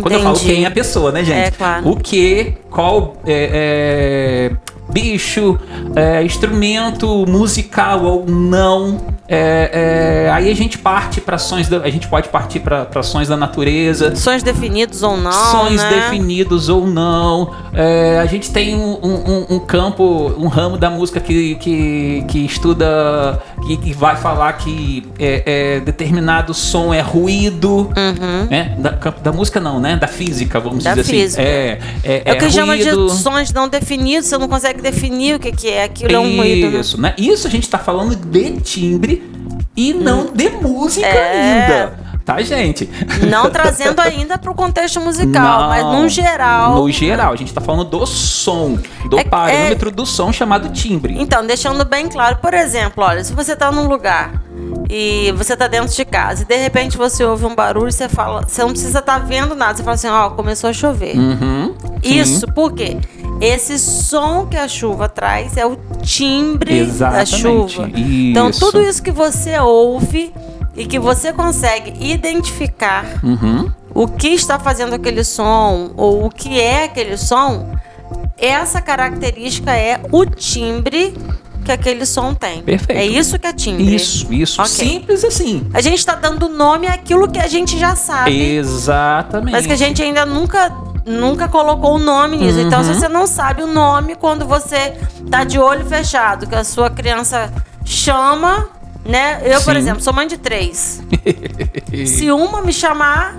Quando 0.00 0.12
eu 0.12 0.20
falo 0.20 0.34
Entendi. 0.36 0.52
quem 0.52 0.64
é 0.64 0.66
a 0.66 0.70
pessoa, 0.70 1.12
né, 1.12 1.24
gente? 1.24 1.38
É, 1.38 1.50
claro. 1.52 1.88
O 1.88 1.96
que, 1.96 2.54
qual 2.70 3.16
é, 3.24 4.50
é, 4.52 4.56
bicho, 4.96 5.58
é, 5.94 6.24
instrumento 6.24 7.26
musical 7.28 8.02
ou 8.02 8.26
não. 8.26 9.15
É, 9.28 10.26
é, 10.26 10.30
aí 10.30 10.50
a 10.50 10.54
gente 10.54 10.78
parte 10.78 11.20
para 11.20 11.36
sons, 11.38 11.68
da, 11.68 11.78
a 11.78 11.90
gente 11.90 12.06
pode 12.08 12.28
partir 12.28 12.60
para 12.60 13.02
sons 13.02 13.28
da 13.28 13.36
natureza. 13.36 14.14
Sons 14.14 14.42
definidos 14.42 15.02
ou 15.02 15.16
não, 15.16 15.32
Sons 15.32 15.76
né? 15.82 15.90
definidos 15.90 16.68
ou 16.68 16.86
não. 16.86 17.50
É, 17.74 18.18
a 18.20 18.26
gente 18.26 18.50
tem 18.50 18.74
um, 18.76 18.92
um- 19.02 19.46
um 19.56 19.58
campo, 19.58 20.32
um 20.38 20.46
ramo 20.46 20.76
da 20.78 20.88
música 20.90 21.18
que, 21.20 21.56
que, 21.56 22.24
que 22.28 22.38
estuda, 22.46 23.42
que, 23.66 23.76
que 23.76 23.92
vai 23.92 24.16
falar 24.16 24.52
que 24.54 25.06
é, 25.18 25.42
é, 25.76 25.80
determinado 25.80 26.54
som 26.54 26.94
é 26.94 27.00
ruído. 27.00 27.90
Uhum. 27.96 28.46
né? 28.50 28.74
Da, 28.78 28.90
da 28.90 29.32
música 29.32 29.58
não, 29.60 29.80
né? 29.80 29.96
Da 29.96 30.06
física, 30.06 30.60
vamos 30.60 30.84
Da 30.84 30.94
dizer 30.94 31.04
física. 31.12 31.42
assim. 31.42 31.50
É, 31.50 31.78
é, 32.04 32.22
É 32.26 32.32
o 32.32 32.38
que 32.38 32.44
é 32.44 32.50
chama 32.50 32.76
de 32.76 32.84
ruído. 32.84 33.10
sons 33.10 33.52
não 33.52 33.68
definidos, 33.68 34.26
você 34.28 34.38
não 34.38 34.48
consegue 34.48 34.80
definir 34.80 35.34
o 35.36 35.38
que, 35.40 35.50
que 35.52 35.68
é. 35.68 35.84
Aquilo 35.84 36.12
é 36.14 36.18
um 36.18 36.36
ruído. 36.36 36.70
né? 36.70 36.80
Isso, 36.80 37.00
né? 37.00 37.14
Isso 37.18 37.46
a 37.46 37.50
gente 37.50 37.68
tá 37.68 37.78
falando 37.78 38.14
de 38.14 38.52
timbre 38.60 39.15
e 39.76 39.92
não 39.94 40.26
de 40.32 40.48
música 40.50 41.06
É. 41.06 41.62
ainda. 41.62 42.06
Tá, 42.24 42.42
gente? 42.42 42.90
Não 43.30 43.48
trazendo 43.50 44.00
ainda 44.00 44.36
para 44.36 44.50
o 44.50 44.54
contexto 44.54 45.00
musical, 45.00 45.60
Não. 45.60 45.68
mas 45.68 45.84
no 45.84 46.08
geral. 46.08 46.74
No 46.74 46.90
geral, 46.90 47.32
a 47.32 47.36
gente 47.36 47.54
tá 47.54 47.60
falando 47.60 47.84
do 47.84 48.04
som, 48.04 48.76
do 49.08 49.16
É- 49.16 49.22
parâmetro 49.22 49.92
do 49.92 50.04
som 50.04 50.32
chamado 50.32 50.70
timbre. 50.70 51.14
Então, 51.20 51.46
deixando 51.46 51.84
bem 51.84 52.08
claro, 52.08 52.38
por 52.42 52.52
exemplo, 52.52 53.04
olha, 53.04 53.22
se 53.22 53.32
você 53.32 53.54
tá 53.54 53.70
num 53.70 53.86
lugar 53.86 54.42
e 54.90 55.32
você 55.36 55.56
tá 55.56 55.68
dentro 55.68 55.94
de 55.94 56.04
casa 56.04 56.42
e 56.42 56.44
de 56.46 56.56
repente 56.56 56.96
você 56.98 57.22
ouve 57.24 57.44
um 57.46 57.54
barulho, 57.54 57.92
você 57.92 58.08
fala, 58.08 58.42
você 58.42 58.60
não 58.62 58.70
precisa 58.70 58.98
estar 58.98 59.18
vendo 59.18 59.54
nada, 59.54 59.74
você 59.76 59.84
fala 59.84 59.94
assim, 59.94 60.08
ó, 60.08 60.30
começou 60.30 60.68
a 60.70 60.72
chover. 60.72 61.16
Uhum. 61.16 61.76
Isso, 62.02 62.46
por 62.52 62.72
quê? 62.72 62.96
Esse 63.40 63.78
som 63.78 64.46
que 64.46 64.56
a 64.56 64.66
chuva 64.66 65.08
traz 65.08 65.56
é 65.56 65.66
o 65.66 65.76
timbre 66.02 66.74
da 66.74 66.82
Exatamente. 67.22 67.36
chuva. 67.38 67.90
Então, 67.94 68.50
Isso. 68.50 68.60
tudo 68.60 68.80
isso 68.80 69.02
que 69.02 69.10
você 69.12 69.58
ouve 69.58 70.32
e 70.74 70.86
que 70.86 70.98
você 70.98 71.32
consegue 71.32 71.92
identificar 72.10 73.04
Uhum. 73.22 73.70
o 73.94 74.08
que 74.08 74.28
está 74.28 74.58
fazendo 74.58 74.94
aquele 74.94 75.22
som 75.24 75.90
ou 75.96 76.24
o 76.26 76.30
que 76.30 76.60
é 76.60 76.84
aquele 76.84 77.16
som, 77.16 77.70
essa 78.38 78.80
característica 78.80 79.72
é 79.74 80.00
o 80.12 80.24
timbre 80.26 81.14
que 81.64 81.72
aquele 81.72 82.06
som 82.06 82.32
tem. 82.32 82.62
Perfeito. 82.62 82.96
É 82.98 83.04
isso 83.04 83.38
que 83.38 83.46
é 83.46 83.52
timbre. 83.52 83.94
Isso, 83.94 84.32
isso. 84.32 84.60
Ok. 84.62 84.70
Simples 84.70 85.24
assim. 85.24 85.66
A 85.74 85.80
gente 85.80 85.98
está 85.98 86.14
dando 86.14 86.48
nome 86.48 86.86
àquilo 86.86 87.28
que 87.28 87.40
a 87.40 87.48
gente 87.48 87.76
já 87.78 87.96
sabe, 87.96 88.30
Exatamente. 88.54 89.52
mas 89.52 89.66
que 89.66 89.72
a 89.72 89.76
gente 89.76 90.00
ainda 90.00 90.24
nunca 90.24 90.70
nunca 91.06 91.48
colocou 91.48 91.94
o 91.94 91.98
nome 91.98 92.36
nisso. 92.36 92.58
Então, 92.58 92.82
se 92.82 92.90
Uhum. 92.90 92.94
você 92.98 93.08
não 93.08 93.26
sabe 93.26 93.62
o 93.62 93.66
nome 93.66 94.14
quando 94.16 94.44
você 94.46 94.94
tá 95.30 95.44
de 95.44 95.58
olho 95.58 95.86
fechado, 95.86 96.46
que 96.46 96.54
a 96.54 96.64
sua 96.64 96.90
criança 96.90 97.50
chama, 97.84 98.68
né? 99.04 99.40
Eu, 99.44 99.60
por 99.62 99.72
Sim. 99.74 99.78
exemplo, 99.78 100.02
sou 100.02 100.12
mãe 100.12 100.26
de 100.26 100.36
três. 100.36 101.00
Se 102.06 102.30
uma 102.30 102.60
me 102.60 102.72
chamar, 102.72 103.36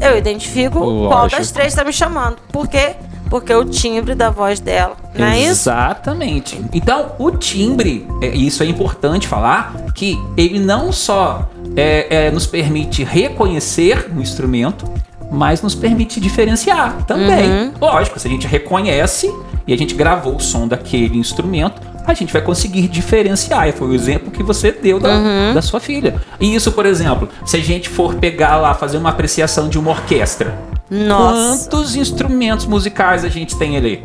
eu 0.00 0.16
identifico 0.16 0.78
qual 0.78 1.22
Lógico. 1.24 1.38
das 1.40 1.50
três 1.50 1.68
está 1.72 1.84
me 1.84 1.92
chamando. 1.92 2.36
Por 2.52 2.68
quê? 2.68 2.94
Porque 3.28 3.52
o 3.54 3.64
timbre 3.64 4.14
da 4.14 4.30
voz 4.30 4.58
dela. 4.60 4.96
Não 5.14 5.26
é 5.26 5.38
isso? 5.40 5.50
Exatamente. 5.70 6.60
Então, 6.72 7.12
o 7.18 7.30
timbre, 7.32 8.06
é, 8.22 8.28
isso 8.28 8.62
é 8.62 8.66
importante 8.66 9.28
falar, 9.28 9.72
que 9.94 10.18
ele 10.36 10.58
não 10.58 10.90
só 10.90 11.48
é, 11.76 12.26
é, 12.26 12.30
nos 12.30 12.46
permite 12.46 13.04
reconhecer 13.04 14.10
o 14.16 14.20
instrumento, 14.20 14.92
mas 15.30 15.62
nos 15.62 15.74
permite 15.74 16.20
diferenciar 16.20 17.04
também. 17.06 17.50
Uhum. 17.50 17.72
Lógico, 17.80 18.18
se 18.18 18.26
a 18.26 18.30
gente 18.30 18.46
reconhece 18.46 19.32
e 19.66 19.72
a 19.72 19.76
gente 19.76 19.94
gravou 19.94 20.36
o 20.36 20.40
som 20.40 20.66
daquele 20.66 21.18
instrumento, 21.18 21.80
a 22.06 22.14
gente 22.14 22.32
vai 22.32 22.42
conseguir 22.42 22.88
diferenciar. 22.88 23.68
E 23.68 23.72
foi 23.72 23.88
o 23.88 23.94
exemplo 23.94 24.30
que 24.30 24.42
você 24.42 24.72
deu 24.72 24.98
da, 24.98 25.10
Uhum. 25.10 25.54
da 25.54 25.62
sua 25.62 25.78
filha. 25.80 26.16
E 26.40 26.54
isso, 26.54 26.72
por 26.72 26.86
exemplo, 26.86 27.28
se 27.44 27.56
a 27.56 27.60
gente 27.60 27.88
for 27.88 28.14
pegar 28.14 28.56
lá, 28.56 28.74
fazer 28.74 28.96
uma 28.98 29.10
apreciação 29.10 29.68
de 29.68 29.78
uma 29.78 29.90
orquestra. 29.90 30.58
Nossa. 30.90 31.70
Quantos 31.70 31.94
instrumentos 31.94 32.66
musicais 32.66 33.24
a 33.24 33.28
gente 33.28 33.56
tem 33.56 33.76
ali? 33.76 34.04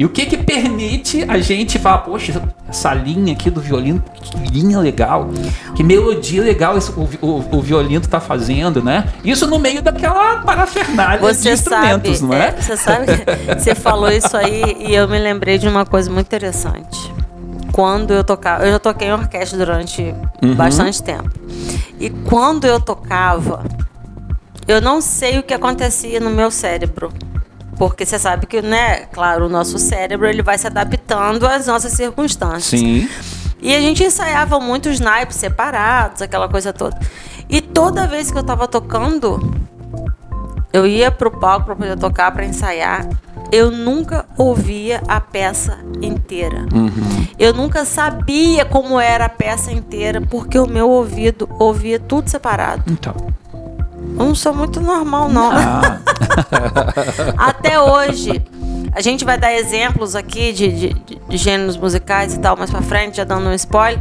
E 0.00 0.04
o 0.06 0.08
que 0.08 0.24
que 0.24 0.38
permite 0.38 1.26
a 1.28 1.38
gente 1.40 1.78
falar, 1.78 1.98
poxa, 1.98 2.42
essa 2.66 2.94
linha 2.94 3.34
aqui 3.34 3.50
do 3.50 3.60
violino, 3.60 4.02
que 4.22 4.34
linha 4.50 4.78
legal, 4.78 5.28
que 5.76 5.82
melodia 5.82 6.42
legal 6.42 6.78
esse- 6.78 6.90
o, 6.92 7.06
o, 7.20 7.56
o 7.58 7.60
violino 7.60 8.00
tá 8.06 8.18
fazendo, 8.18 8.82
né? 8.82 9.04
Isso 9.22 9.46
no 9.46 9.58
meio 9.58 9.82
daquela 9.82 10.38
parafernália 10.38 11.18
de 11.18 11.26
Você 11.36 11.52
instrumentos, 11.52 12.16
sabe, 12.16 12.32
não 12.32 12.32
é? 12.34 12.50
Você 12.52 12.76
sabe, 12.78 13.06
você 13.60 13.74
falou 13.74 14.10
isso 14.10 14.34
aí 14.38 14.74
e 14.88 14.94
eu 14.94 15.06
me 15.06 15.18
lembrei 15.18 15.58
de 15.58 15.68
uma 15.68 15.84
coisa 15.84 16.10
muito 16.10 16.24
interessante. 16.28 17.12
Quando 17.70 18.14
eu 18.14 18.24
tocava, 18.24 18.64
eu 18.64 18.72
já 18.72 18.78
toquei 18.78 19.08
em 19.08 19.12
orquestra 19.12 19.58
durante 19.58 20.14
Uhum. 20.42 20.54
bastante 20.54 21.02
tempo. 21.02 21.30
E 21.98 22.08
quando 22.08 22.64
eu 22.66 22.80
tocava, 22.80 23.62
eu 24.66 24.80
não 24.80 25.02
sei 25.02 25.38
o 25.38 25.42
que 25.42 25.52
acontecia 25.52 26.18
no 26.20 26.30
meu 26.30 26.50
cérebro. 26.50 27.12
Porque 27.80 28.04
você 28.04 28.18
sabe 28.18 28.46
que, 28.46 28.60
né, 28.60 29.06
claro, 29.06 29.46
o 29.46 29.48
nosso 29.48 29.78
cérebro 29.78 30.28
ele 30.28 30.42
vai 30.42 30.58
se 30.58 30.66
adaptando 30.66 31.46
às 31.46 31.66
nossas 31.66 31.94
circunstâncias. 31.94 32.78
Sim. 32.78 33.08
E 33.58 33.74
a 33.74 33.80
gente 33.80 34.04
ensaiava 34.04 34.60
muitos 34.60 35.00
naipes 35.00 35.36
separados, 35.36 36.20
aquela 36.20 36.46
coisa 36.46 36.74
toda. 36.74 37.00
E 37.48 37.62
toda 37.62 38.06
vez 38.06 38.30
que 38.30 38.36
eu 38.36 38.42
tava 38.42 38.68
tocando, 38.68 39.56
eu 40.74 40.86
ia 40.86 41.10
pro 41.10 41.30
palco 41.30 41.64
pra 41.64 41.74
poder 41.74 41.96
tocar, 41.96 42.30
pra 42.32 42.44
ensaiar. 42.44 43.08
Eu 43.50 43.70
nunca 43.70 44.26
ouvia 44.36 45.02
a 45.08 45.18
peça 45.18 45.78
inteira. 46.02 46.66
Eu 47.38 47.54
nunca 47.54 47.86
sabia 47.86 48.66
como 48.66 49.00
era 49.00 49.24
a 49.24 49.30
peça 49.30 49.72
inteira, 49.72 50.20
porque 50.20 50.58
o 50.58 50.66
meu 50.66 50.90
ouvido 50.90 51.48
ouvia 51.58 51.98
tudo 51.98 52.28
separado. 52.28 52.82
Então. 52.86 53.16
Eu 54.18 54.24
não 54.26 54.34
sou 54.34 54.54
muito 54.54 54.80
normal, 54.80 55.28
não. 55.28 55.50
Ah, 55.52 55.98
Até 57.36 57.78
hoje. 57.80 58.42
A 58.92 59.00
gente 59.00 59.24
vai 59.24 59.38
dar 59.38 59.52
exemplos 59.54 60.16
aqui 60.16 60.52
de, 60.52 60.68
de- 60.72 60.96
de 61.28 61.36
gêneros 61.36 61.76
musicais 61.76 62.34
e 62.34 62.38
tal, 62.40 62.56
mais 62.56 62.70
pra 62.70 62.82
frente, 62.82 63.18
já 63.18 63.24
dando 63.24 63.48
um 63.48 63.52
spoiler. 63.54 64.00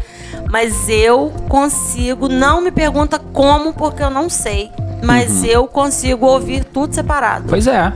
Mas 0.50 0.89
eu 0.89 1.32
consigo, 1.48 2.28
não 2.28 2.60
me 2.60 2.72
pergunta 2.72 3.20
como, 3.20 3.72
porque 3.74 4.01
eu 4.01 4.10
não 4.10 4.30
sei. 4.30 4.72
Mas 5.04 5.44
eu 5.44 5.68
consigo 5.68 6.25
ouvir 6.25 6.63
tudo 6.63 6.94
separado. 6.94 7.46
pois 7.48 7.68
é. 7.68 7.94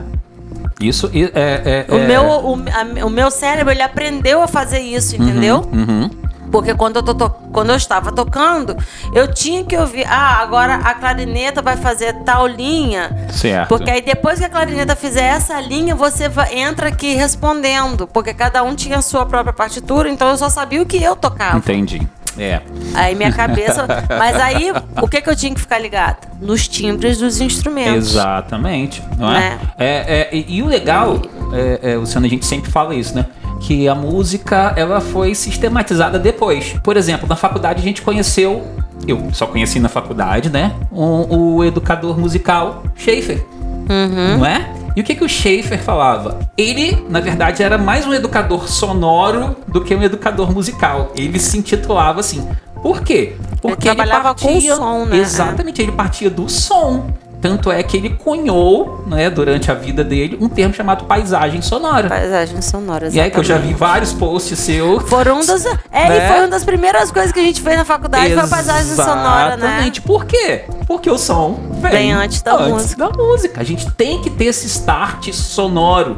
Isso 0.80 1.10
i- 1.12 1.30
é. 1.34 1.84
é- 1.88 1.92
O, 1.92 1.96
é- 1.98 2.06
meu, 2.06 2.22
o, 2.24 2.54
a- 3.02 3.06
o 3.06 3.10
meu 3.10 3.30
cérebro, 3.30 3.72
ele 3.72 3.82
aprendeu 3.82 4.40
a 4.42 4.46
fazer 4.46 4.78
isso, 4.80 5.16
entendeu? 5.16 5.68
Uhum. 5.72 6.08
Porque 6.54 6.72
quando 6.72 6.94
eu, 6.94 7.02
tô 7.02 7.12
to- 7.12 7.34
quando 7.52 7.70
eu 7.70 7.76
estava 7.76 8.12
tocando, 8.12 8.76
eu 9.12 9.26
tinha 9.26 9.64
que 9.64 9.76
ouvir. 9.76 10.06
Ah, 10.06 10.38
agora 10.40 10.76
a 10.76 10.94
clarineta 10.94 11.60
vai 11.60 11.76
fazer 11.76 12.12
tal 12.24 12.46
linha. 12.46 13.10
Certo. 13.28 13.70
Porque 13.70 13.90
aí 13.90 14.00
depois 14.00 14.38
que 14.38 14.44
a 14.44 14.48
clarineta 14.48 14.94
fizer 14.94 15.24
essa 15.24 15.60
linha, 15.60 15.96
você 15.96 16.30
entra 16.52 16.90
aqui 16.90 17.12
respondendo. 17.14 18.06
Porque 18.06 18.32
cada 18.32 18.62
um 18.62 18.72
tinha 18.76 18.98
a 18.98 19.02
sua 19.02 19.26
própria 19.26 19.52
partitura, 19.52 20.08
então 20.08 20.28
eu 20.28 20.36
só 20.36 20.48
sabia 20.48 20.80
o 20.80 20.86
que 20.86 21.02
eu 21.02 21.16
tocava. 21.16 21.58
Entendi. 21.58 22.06
É. 22.38 22.60
Aí 22.94 23.16
minha 23.16 23.32
cabeça. 23.32 23.88
Mas 24.16 24.36
aí, 24.36 24.72
o 25.02 25.08
que, 25.08 25.20
que 25.20 25.28
eu 25.28 25.34
tinha 25.34 25.52
que 25.52 25.60
ficar 25.60 25.80
ligada? 25.80 26.18
Nos 26.40 26.68
timbres 26.68 27.18
dos 27.18 27.40
instrumentos. 27.40 28.10
Exatamente, 28.10 29.02
não 29.18 29.28
é? 29.28 29.40
Né? 29.40 29.58
É, 29.76 29.86
é, 29.86 30.28
e, 30.32 30.58
e 30.58 30.62
o 30.62 30.66
legal, 30.66 31.20
é, 31.52 31.94
é, 31.94 31.96
Luciano, 31.96 32.26
a 32.26 32.30
gente 32.30 32.46
sempre 32.46 32.70
fala 32.70 32.94
isso, 32.94 33.12
né? 33.16 33.26
Que 33.66 33.88
a 33.88 33.94
música 33.94 34.74
ela 34.76 35.00
foi 35.00 35.34
sistematizada 35.34 36.18
depois. 36.18 36.74
Por 36.82 36.96
exemplo, 36.98 37.26
na 37.26 37.34
faculdade 37.36 37.80
a 37.80 37.82
gente 37.82 38.02
conheceu, 38.02 38.62
eu 39.08 39.28
só 39.32 39.46
conheci 39.46 39.80
na 39.80 39.88
faculdade, 39.88 40.50
né? 40.50 40.72
O, 40.90 41.54
o 41.56 41.64
educador 41.64 42.18
musical 42.18 42.82
Schaefer, 42.94 43.42
Uhum. 43.88 44.38
não 44.38 44.46
é? 44.46 44.70
E 44.96 45.00
o 45.00 45.04
que, 45.04 45.14
que 45.14 45.24
o 45.24 45.28
Schaefer 45.28 45.82
falava? 45.82 46.38
Ele, 46.56 47.04
na 47.08 47.20
verdade, 47.20 47.62
era 47.62 47.76
mais 47.76 48.06
um 48.06 48.12
educador 48.12 48.68
sonoro 48.68 49.56
do 49.66 49.80
que 49.82 49.94
um 49.94 50.02
educador 50.02 50.52
musical. 50.52 51.10
Ele 51.16 51.38
se 51.40 51.58
intitulava 51.58 52.20
assim. 52.20 52.46
Por 52.82 53.00
quê? 53.02 53.34
Porque 53.62 53.82
trabalhava 53.86 54.34
com 54.34 54.56
o 54.56 54.60
som, 54.60 55.04
né? 55.06 55.16
Exatamente, 55.16 55.80
ele 55.82 55.90
partia 55.92 56.28
do 56.30 56.48
som. 56.50 57.06
Tanto 57.44 57.70
é 57.70 57.82
que 57.82 57.94
ele 57.94 58.08
cunhou, 58.08 59.04
né, 59.06 59.28
durante 59.28 59.70
a 59.70 59.74
vida 59.74 60.02
dele, 60.02 60.38
um 60.40 60.48
termo 60.48 60.72
chamado 60.72 61.04
paisagem 61.04 61.60
sonora. 61.60 62.08
Paisagem 62.08 62.62
sonora. 62.62 63.10
E 63.12 63.20
aí 63.20 63.30
que 63.30 63.38
eu 63.38 63.44
já 63.44 63.56
vi 63.56 63.68
exatamente. 63.68 63.78
vários 63.78 64.12
posts 64.14 64.58
seus. 64.60 65.02
Foram 65.02 65.36
um 65.36 65.44
dos. 65.44 65.66
É, 65.92 66.08
Né? 66.08 66.24
e 66.24 66.28
foi 66.28 66.38
uma 66.38 66.48
das 66.48 66.64
primeiras 66.64 67.10
coisas 67.10 67.32
que 67.32 67.38
a 67.38 67.42
gente 67.42 67.60
fez 67.60 67.76
na 67.76 67.84
faculdade, 67.84 68.32
foi 68.32 68.42
a 68.44 68.48
paisagem 68.48 68.94
sonora, 68.96 69.58
né? 69.58 69.66
Exatamente. 69.66 70.00
Por 70.00 70.24
quê? 70.24 70.64
Porque 70.86 71.10
o 71.10 71.18
som 71.18 71.60
vem, 71.82 71.90
Vem 71.90 72.12
antes 72.14 72.40
da 72.40 72.56
música. 72.56 73.10
da 73.10 73.10
música. 73.14 73.60
A 73.60 73.64
gente 73.64 73.90
tem 73.90 74.22
que 74.22 74.30
ter 74.30 74.46
esse 74.46 74.66
start 74.66 75.30
sonoro 75.34 76.16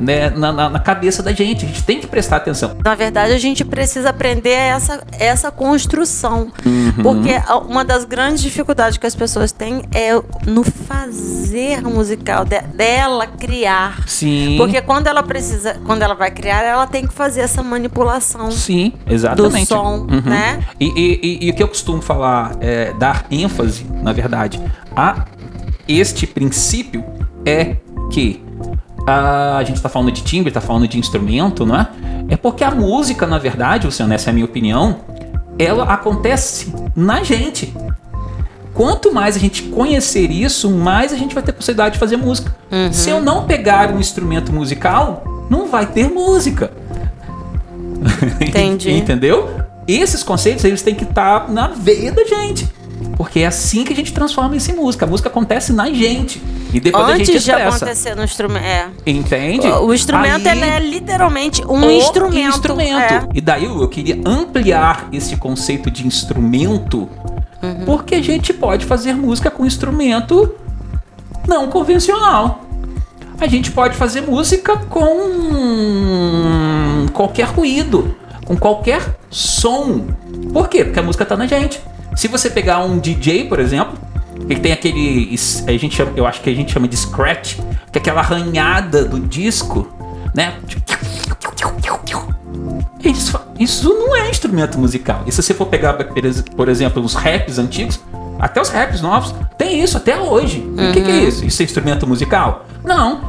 né, 0.00 0.30
na, 0.30 0.52
na- 0.52 0.70
na 0.70 0.78
cabeça 0.78 1.22
da 1.22 1.32
gente. 1.32 1.64
A 1.64 1.68
gente 1.68 1.82
tem 1.84 2.00
que 2.00 2.06
prestar 2.06 2.36
atenção. 2.36 2.76
Na 2.84 2.94
verdade, 2.94 3.32
a 3.32 3.38
gente 3.38 3.64
precisa 3.64 4.10
aprender 4.10 4.50
essa, 4.50 5.02
essa 5.18 5.50
construção. 5.50 6.50
Uhum. 6.64 7.02
Porque 7.02 7.30
uma 7.68 7.84
das 7.84 8.04
grandes 8.04 8.42
dificuldades 8.42 8.98
que 8.98 9.06
as 9.06 9.14
pessoas 9.14 9.52
têm 9.52 9.82
é 9.92 10.12
no 10.46 10.62
fazer 10.64 11.80
musical, 11.82 12.44
de- 12.44 12.60
dela 12.74 13.26
criar. 13.26 14.06
Sim. 14.06 14.56
Porque 14.56 14.80
quando 14.80 15.06
ela 15.06 15.22
precisa, 15.22 15.74
quando 15.84 16.02
ela 16.02 16.14
vai 16.14 16.30
criar, 16.30 16.62
ela 16.62 16.86
tem 16.86 17.06
que 17.06 17.12
fazer 17.14 17.40
essa 17.40 17.62
manipulação. 17.62 18.50
Sim, 18.50 18.92
exatamente. 19.06 19.60
Do 19.60 19.66
som, 19.66 20.06
né? 20.24 20.64
E, 20.80 20.86
e- 20.86 21.20
e- 21.22 21.46
e 21.46 21.50
o 21.50 21.54
que 21.54 21.62
eu 21.62 21.68
costumo 21.68 22.02
falar, 22.02 22.56
é, 22.60 22.92
dar 22.94 23.26
ênfase, 23.30 23.84
na 24.02 24.12
verdade, 24.12 24.60
a 24.94 25.24
este 25.86 26.26
princípio 26.26 27.04
é 27.46 27.76
que 28.12 28.42
a, 29.06 29.62
gente 29.64 29.76
está 29.76 29.88
falando 29.88 30.12
de 30.12 30.22
timbre, 30.22 30.48
está 30.48 30.60
falando 30.60 30.86
de 30.88 30.98
instrumento, 30.98 31.64
não 31.64 31.76
é? 31.76 31.88
É 32.28 32.36
porque 32.36 32.64
a 32.64 32.70
música, 32.70 33.26
na 33.26 33.38
verdade, 33.38 33.86
Luciano, 33.86 34.12
essa 34.12 34.28
é 34.28 34.30
a 34.30 34.34
minha 34.34 34.44
opinião, 34.44 35.00
ela 35.58 35.84
acontece 35.84 36.72
na 36.94 37.22
gente. 37.22 37.74
Quanto 38.74 39.12
mais 39.12 39.34
a 39.34 39.40
gente 39.40 39.64
conhecer 39.64 40.30
isso, 40.30 40.70
mais 40.70 41.12
a 41.12 41.16
gente 41.16 41.34
vai 41.34 41.42
ter 41.42 41.52
possibilidade 41.52 41.94
de 41.94 41.98
fazer 41.98 42.16
música. 42.16 42.54
Uhum. 42.70 42.92
Se 42.92 43.10
eu 43.10 43.20
não 43.20 43.44
pegar 43.44 43.90
um 43.92 43.98
instrumento 43.98 44.52
musical, 44.52 45.46
não 45.50 45.66
vai 45.66 45.86
ter 45.86 46.08
música. 46.08 46.70
Entendi. 48.40 48.92
Entendeu? 48.92 49.50
Esses 49.86 50.22
conceitos, 50.22 50.64
eles 50.64 50.82
têm 50.82 50.94
que 50.94 51.04
estar 51.04 51.50
na 51.50 51.68
veia 51.68 52.12
da 52.12 52.24
gente. 52.24 52.68
Porque 53.18 53.40
é 53.40 53.46
assim 53.46 53.84
que 53.84 53.92
a 53.92 53.96
gente 53.96 54.12
transforma 54.12 54.56
isso 54.56 54.70
em 54.70 54.76
música. 54.76 55.04
A 55.04 55.08
música 55.08 55.28
acontece 55.28 55.72
na 55.72 55.90
gente. 55.92 56.40
E 56.72 56.78
depois 56.78 57.04
a 57.04 57.08
gente 57.16 57.30
Antes 57.30 57.42
de 57.44 57.50
expressa. 57.50 57.84
acontecer 57.84 58.14
no 58.14 58.22
instrumento. 58.22 58.64
É. 58.64 58.86
Entende? 59.04 59.66
O 59.66 59.92
instrumento 59.92 60.46
Aí- 60.48 60.62
é 60.62 60.78
literalmente 60.78 61.64
um 61.66 61.84
o 61.84 61.90
instrumento. 61.90 62.54
instrumento. 62.56 63.12
É. 63.12 63.28
E 63.34 63.40
daí 63.40 63.64
eu 63.64 63.88
queria 63.88 64.20
ampliar 64.24 65.08
esse 65.12 65.36
conceito 65.36 65.90
de 65.90 66.06
instrumento, 66.06 67.08
Uhum. 67.60 67.84
porque 67.84 68.14
a 68.14 68.22
gente 68.22 68.52
pode 68.54 68.86
fazer 68.86 69.14
música 69.14 69.50
com 69.50 69.66
instrumento 69.66 70.54
não 71.48 71.66
convencional. 71.68 72.62
A 73.40 73.48
gente 73.48 73.72
pode 73.72 73.96
fazer 73.96 74.20
música 74.20 74.76
com 74.76 75.08
qualquer 77.12 77.46
ruído, 77.46 78.14
com 78.44 78.56
qualquer 78.56 79.02
som. 79.30 80.02
Por 80.52 80.68
quê? 80.68 80.84
Porque 80.84 81.00
a 81.00 81.02
música 81.02 81.24
tá 81.24 81.36
na 81.36 81.46
gente. 81.46 81.80
Se 82.18 82.26
você 82.26 82.50
pegar 82.50 82.80
um 82.80 82.98
DJ, 82.98 83.44
por 83.48 83.60
exemplo, 83.60 83.96
Ele 84.48 84.60
tem 84.60 84.72
aquele. 84.72 85.34
A 85.66 85.72
gente 85.72 85.94
chama- 85.96 86.12
eu 86.16 86.26
acho 86.26 86.40
que 86.40 86.48
a 86.50 86.54
gente 86.54 86.72
chama 86.72 86.86
de 86.88 86.96
scratch, 86.96 87.56
que 87.92 87.98
é 87.98 88.00
aquela 88.00 88.20
arranhada 88.20 89.04
do 89.04 89.18
disco, 89.20 89.88
né? 90.34 90.54
Isso, 93.04 93.38
isso 93.58 93.88
não 93.88 94.16
é 94.16 94.30
instrumento 94.30 94.78
musical. 94.78 95.22
E 95.26 95.32
se 95.32 95.42
você 95.42 95.52
for 95.54 95.66
pegar, 95.66 95.94
por 95.94 96.24
ex- 96.24 96.42
por 96.42 96.68
exemplo, 96.68 97.02
os 97.02 97.14
raps 97.14 97.58
antigos, 97.58 98.00
até 98.38 98.60
os 98.60 98.68
raps 98.68 99.00
novos, 99.00 99.34
tem 99.56 99.82
isso 99.82 99.96
até 99.96 100.18
hoje. 100.18 100.60
O 100.60 100.92
que, 100.92 101.00
que 101.00 101.10
é 101.10 101.18
isso? 101.24 101.44
Isso 101.44 101.62
é 101.62 101.64
instrumento 101.64 102.06
musical? 102.06 102.64
Não. 102.84 103.20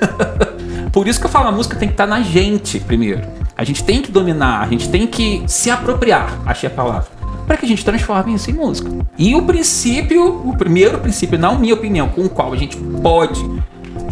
Por 0.92 1.08
isso 1.08 1.18
que 1.20 1.26
eu 1.26 1.30
falo, 1.30 1.48
a 1.48 1.52
música 1.52 1.76
tem 1.76 1.88
que 1.88 1.94
estar 1.94 2.06
na 2.06 2.22
gente 2.22 2.78
primeiro. 2.80 3.22
A 3.56 3.64
gente 3.64 3.82
tem 3.84 4.00
que 4.00 4.10
dominar, 4.12 4.62
a 4.62 4.66
gente 4.68 4.88
tem 4.88 5.06
que 5.06 5.42
se 5.46 5.70
apropriar, 5.70 6.38
achei 6.46 6.68
a 6.68 6.72
palavra, 6.72 7.06
para 7.46 7.56
que 7.56 7.64
a 7.64 7.68
gente 7.68 7.84
transforme 7.84 8.34
isso 8.34 8.50
em 8.50 8.54
música. 8.54 8.90
E 9.18 9.34
o 9.34 9.42
princípio, 9.42 10.48
o 10.48 10.56
primeiro 10.56 10.98
princípio, 10.98 11.38
na 11.38 11.52
minha 11.54 11.74
opinião, 11.74 12.08
com 12.08 12.22
o 12.22 12.28
qual 12.28 12.52
a 12.52 12.56
gente 12.56 12.76
pode 12.76 13.44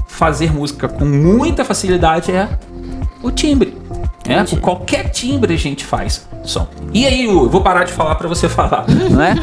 fazer 0.07 0.53
música 0.53 0.89
com 0.89 1.05
muita 1.05 1.65
facilidade 1.65 2.31
é 2.31 2.49
o 3.23 3.31
timbre. 3.31 3.77
É, 4.25 4.45
com 4.45 4.57
qualquer 4.57 5.11
timbre 5.11 5.55
a 5.55 5.59
gente 5.59 5.85
faz 5.85 6.29
som. 6.45 6.69
E 6.93 7.07
aí, 7.07 7.25
eu 7.25 7.49
vou 7.49 7.61
parar 7.61 7.85
de 7.85 7.93
falar 7.93 8.15
para 8.15 8.29
você 8.29 8.49
falar, 8.49 8.87
né? 9.11 9.35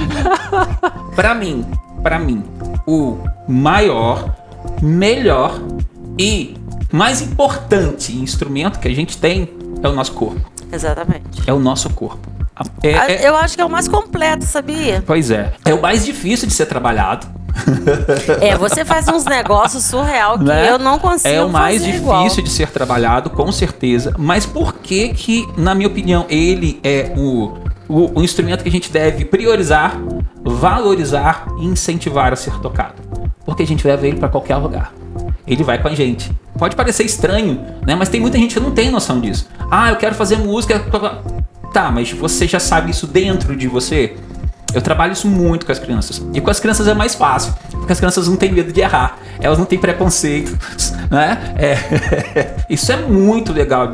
Pra 1.15 1.35
mim, 1.35 1.65
para 2.01 2.17
mim, 2.17 2.43
o 2.87 3.17
maior, 3.47 4.33
melhor 4.81 5.59
e 6.17 6.55
mais 6.91 7.21
importante 7.21 8.15
instrumento 8.15 8.79
que 8.79 8.87
a 8.87 8.93
gente 8.93 9.17
tem 9.17 9.49
é 9.83 9.87
o 9.87 9.93
nosso 9.93 10.13
corpo. 10.13 10.39
Exatamente. 10.71 11.41
É 11.45 11.53
o 11.53 11.59
nosso 11.59 11.89
corpo. 11.89 12.38
É- 12.83 12.93
Ah, 12.95 13.11
é- 13.11 13.27
Eu 13.27 13.35
acho 13.37 13.55
que 13.55 13.61
é 13.61 13.65
o 13.65 13.69
mais 13.69 13.87
completo, 13.87 14.45
sabia? 14.45 15.03
pois 15.05 15.31
é. 15.31 15.53
É 15.65 15.73
o 15.73 15.81
mais 15.81 16.05
difícil 16.05 16.47
de 16.47 16.53
ser 16.53 16.65
trabalhado. 16.65 17.27
É, 18.41 18.55
você 18.57 18.85
faz 18.85 19.07
uns 19.07 19.25
negócios 19.25 19.83
surreal 19.83 20.37
que 20.37 20.45
né? 20.45 20.69
eu 20.69 20.77
não 20.79 20.97
consigo 20.99 21.33
É 21.33 21.43
o 21.43 21.49
mais 21.49 21.81
difícil 21.83 22.01
igual. 22.01 22.27
de 22.29 22.49
ser 22.49 22.69
trabalhado, 22.69 23.29
com 23.31 23.51
certeza. 23.51 24.13
Mas 24.17 24.45
por 24.45 24.75
que 24.75 25.09
que, 25.09 25.47
na 25.57 25.73
minha 25.75 25.87
opinião, 25.87 26.25
ele 26.29 26.79
é 26.83 27.11
o, 27.17 27.57
o, 27.87 28.19
o 28.19 28.23
instrumento 28.23 28.61
que 28.63 28.69
a 28.69 28.71
gente 28.71 28.91
deve 28.91 29.25
priorizar, 29.25 29.99
valorizar 30.43 31.47
e 31.59 31.65
incentivar 31.65 32.31
a 32.31 32.35
ser 32.35 32.53
tocado? 32.59 32.95
Porque 33.45 33.63
a 33.63 33.67
gente 33.67 33.85
leva 33.85 34.05
ele 34.07 34.17
para 34.17 34.29
qualquer 34.29 34.55
lugar. 34.57 34.93
Ele 35.47 35.63
vai 35.63 35.81
com 35.81 35.87
a 35.87 35.95
gente. 35.95 36.31
Pode 36.57 36.75
parecer 36.75 37.03
estranho, 37.03 37.59
né? 37.85 37.95
Mas 37.95 38.09
tem 38.09 38.21
muita 38.21 38.37
gente 38.37 38.53
que 38.53 38.59
não 38.59 38.71
tem 38.71 38.91
noção 38.91 39.19
disso. 39.19 39.47
Ah, 39.71 39.89
eu 39.89 39.95
quero 39.95 40.13
fazer 40.13 40.37
música. 40.37 40.79
Tá, 41.73 41.91
mas 41.91 42.11
você 42.11 42.47
já 42.47 42.59
sabe 42.59 42.91
isso 42.91 43.05
dentro 43.05 43.55
de 43.55 43.67
você? 43.67 44.15
Eu 44.73 44.81
trabalho 44.81 45.13
isso 45.13 45.27
muito 45.27 45.65
com 45.65 45.71
as 45.71 45.79
crianças. 45.79 46.21
E 46.33 46.39
com 46.39 46.49
as 46.49 46.59
crianças 46.59 46.87
é 46.87 46.93
mais 46.93 47.15
fácil, 47.15 47.53
porque 47.71 47.91
as 47.91 47.99
crianças 47.99 48.27
não 48.27 48.35
têm 48.35 48.51
medo 48.51 48.71
de 48.71 48.81
errar. 48.81 49.17
Elas 49.39 49.57
não 49.57 49.65
têm 49.65 49.79
preconceito, 49.79 50.57
né? 51.09 51.55
É, 51.57 52.55
isso 52.69 52.91
é 52.91 52.97
muito 52.97 53.51
legal. 53.51 53.87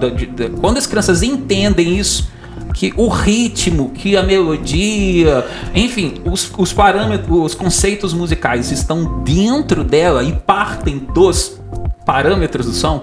Quando 0.59 0.77
as 0.77 0.85
crianças 0.85 1.23
entendem 1.23 1.97
isso, 1.97 2.29
que 2.73 2.93
o 2.97 3.07
ritmo, 3.07 3.91
que 3.91 4.17
a 4.17 4.23
melodia, 4.23 5.47
enfim, 5.73 6.15
os, 6.25 6.51
os 6.57 6.73
parâmetros, 6.73 7.29
os 7.29 7.55
conceitos 7.55 8.13
musicais 8.13 8.69
estão 8.69 9.23
dentro 9.23 9.81
dela 9.81 10.23
e 10.23 10.33
partem 10.33 10.99
dos 10.99 11.57
parâmetros 12.05 12.65
do 12.65 12.73
som. 12.73 13.01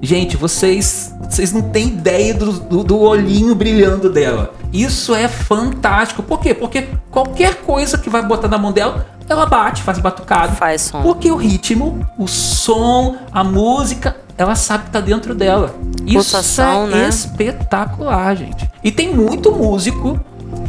Gente, 0.00 0.36
vocês, 0.36 1.12
vocês 1.28 1.52
não 1.52 1.62
têm 1.62 1.88
ideia 1.88 2.32
do, 2.34 2.52
do, 2.52 2.84
do 2.84 2.98
olhinho 3.00 3.54
brilhando 3.54 4.08
dela. 4.10 4.54
Isso 4.72 5.14
é 5.14 5.26
fantástico. 5.26 6.22
Por 6.22 6.40
quê? 6.40 6.54
Porque 6.54 6.88
qualquer 7.10 7.56
coisa 7.62 7.98
que 7.98 8.08
vai 8.08 8.24
botar 8.24 8.46
na 8.48 8.56
mão 8.58 8.70
dela, 8.70 9.06
ela 9.28 9.44
bate, 9.46 9.82
faz 9.82 9.98
batucado. 9.98 10.54
Faz 10.56 10.82
som. 10.82 11.02
Porque 11.02 11.30
o 11.30 11.36
ritmo, 11.36 12.06
o 12.16 12.28
som, 12.28 13.16
a 13.32 13.42
música, 13.42 14.16
ela 14.36 14.54
sabe 14.54 14.84
que 14.84 14.90
tá 14.90 15.00
dentro 15.00 15.34
dela. 15.34 15.74
Pulsação, 16.12 16.86
Isso 16.86 16.96
é 16.96 17.00
né? 17.00 17.08
espetacular, 17.08 18.36
gente. 18.36 18.70
E 18.84 18.92
tem 18.92 19.12
muito 19.12 19.50
músico 19.50 20.18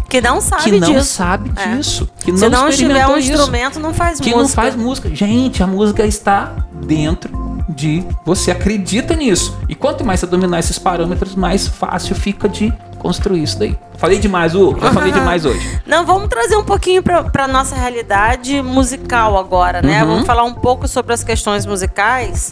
Que 0.09 0.19
não 0.21 0.41
sabe 0.41 0.63
que 0.63 0.79
não 0.79 0.91
disso. 0.93 1.05
sabe 1.13 1.51
É. 1.55 1.75
disso. 1.75 2.09
Que 2.19 2.35
Se 2.35 2.49
não 2.49 2.63
não 2.65 2.69
tiver 2.71 3.07
um 3.07 3.15
isso, 3.17 3.31
instrumento, 3.31 3.79
não 3.79 3.93
faz 3.93 4.19
que 4.19 4.31
música. 4.31 4.41
não 4.41 4.49
faz 4.49 4.75
música. 4.75 5.13
Gente, 5.15 5.61
a 5.61 5.67
música 5.67 6.03
está 6.05 6.53
dentro 6.85 7.38
de 7.69 8.03
você. 8.25 8.51
Acredita 8.51 9.15
nisso. 9.15 9.57
E 9.69 9.75
quanto 9.75 10.03
mais 10.03 10.19
você 10.19 10.25
dominar 10.25 10.59
esses 10.59 10.79
parâmetros, 10.79 11.35
mais 11.35 11.67
fácil 11.67 12.15
fica 12.15 12.49
de 12.49 12.73
construir 12.97 13.43
isso 13.43 13.57
daí. 13.57 13.77
Falei 13.97 14.19
demais, 14.19 14.55
U. 14.55 14.77
Já 14.79 14.91
falei 14.91 15.11
demais 15.13 15.45
hoje. 15.45 15.81
Não, 15.85 16.05
vamos 16.05 16.27
trazer 16.29 16.55
um 16.55 16.63
pouquinho 16.63 17.03
pra 17.03 17.47
nossa 17.47 17.75
realidade 17.75 18.61
musical 18.61 19.37
agora, 19.37 19.81
né? 19.81 20.03
Uhum. 20.03 20.09
Vamos 20.09 20.25
falar 20.25 20.43
um 20.43 20.53
pouco 20.53 20.87
sobre 20.87 21.13
as 21.13 21.23
questões 21.23 21.65
musicais, 21.65 22.51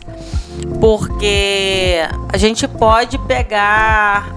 porque 0.80 2.00
a 2.32 2.38
gente 2.38 2.68
pode 2.68 3.18
pegar. 3.20 4.37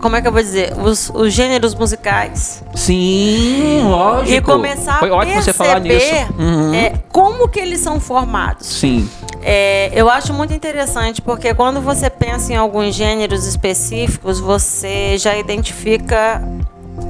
Como 0.00 0.16
é 0.16 0.22
que 0.22 0.28
eu 0.28 0.32
vou 0.32 0.42
dizer? 0.42 0.72
Os, 0.82 1.10
os 1.14 1.32
gêneros 1.32 1.74
musicais. 1.74 2.62
Sim, 2.74 3.82
lógico. 3.84 4.30
E 4.36 4.40
começar 4.40 4.98
Foi 4.98 5.10
a 5.10 5.14
ótimo 5.14 5.42
você 5.42 5.52
perceber 5.52 5.68
falar 5.68 5.80
nisso. 5.80 6.32
Uhum. 6.38 6.74
é, 6.74 6.92
como 7.10 7.48
que 7.48 7.58
eles 7.60 7.80
são 7.80 7.98
formados. 8.00 8.66
Sim. 8.66 9.08
É, 9.42 9.90
eu 9.94 10.08
acho 10.10 10.32
muito 10.34 10.52
interessante 10.52 11.22
porque 11.22 11.54
quando 11.54 11.80
você 11.80 12.10
pensa 12.10 12.52
em 12.52 12.56
alguns 12.56 12.94
gêneros 12.94 13.46
específicos, 13.46 14.40
você 14.40 15.16
já 15.18 15.36
identifica 15.36 16.42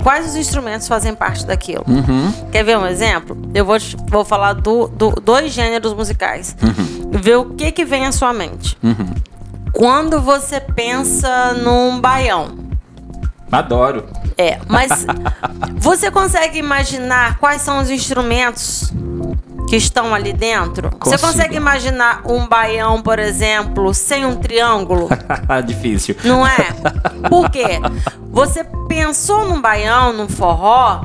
quais 0.02 0.26
os 0.28 0.36
instrumentos 0.36 0.86
fazem 0.86 1.14
parte 1.14 1.46
daquilo. 1.46 1.84
Uhum. 1.88 2.32
Quer 2.52 2.62
ver 2.64 2.76
um 2.78 2.86
exemplo? 2.86 3.36
Eu 3.54 3.64
vou, 3.64 3.76
vou 4.08 4.24
falar 4.24 4.52
do, 4.52 4.88
do- 4.88 5.20
dois 5.22 5.52
gêneros 5.52 5.92
musicais. 5.94 6.54
Ver 7.10 7.36
o 7.36 7.46
que, 7.46 7.72
que 7.72 7.84
vem 7.84 8.04
à 8.06 8.12
sua 8.12 8.32
mente. 8.32 8.76
Uhum. 8.82 9.14
Quando 9.78 10.20
você 10.20 10.58
pensa 10.60 11.52
num 11.52 12.00
baião. 12.00 12.48
Adoro. 13.50 14.06
É, 14.36 14.58
mas 14.66 15.06
você 15.78 16.10
consegue 16.10 16.58
imaginar 16.58 17.38
quais 17.38 17.62
são 17.62 17.78
os 17.80 17.88
instrumentos 17.88 18.92
que 19.68 19.76
estão 19.76 20.12
ali 20.12 20.32
dentro? 20.32 20.90
Você 20.90 21.16
Consigo. 21.16 21.20
consegue 21.20 21.56
imaginar 21.56 22.22
um 22.26 22.48
baião, 22.48 23.00
por 23.00 23.20
exemplo, 23.20 23.94
sem 23.94 24.26
um 24.26 24.34
triângulo? 24.34 25.08
Difícil. 25.64 26.16
Não 26.24 26.44
é? 26.44 26.74
Por 27.28 27.48
quê? 27.48 27.80
Você 28.32 28.64
pensou 28.88 29.44
num 29.44 29.60
baião, 29.60 30.12
num 30.12 30.28
forró, 30.28 31.02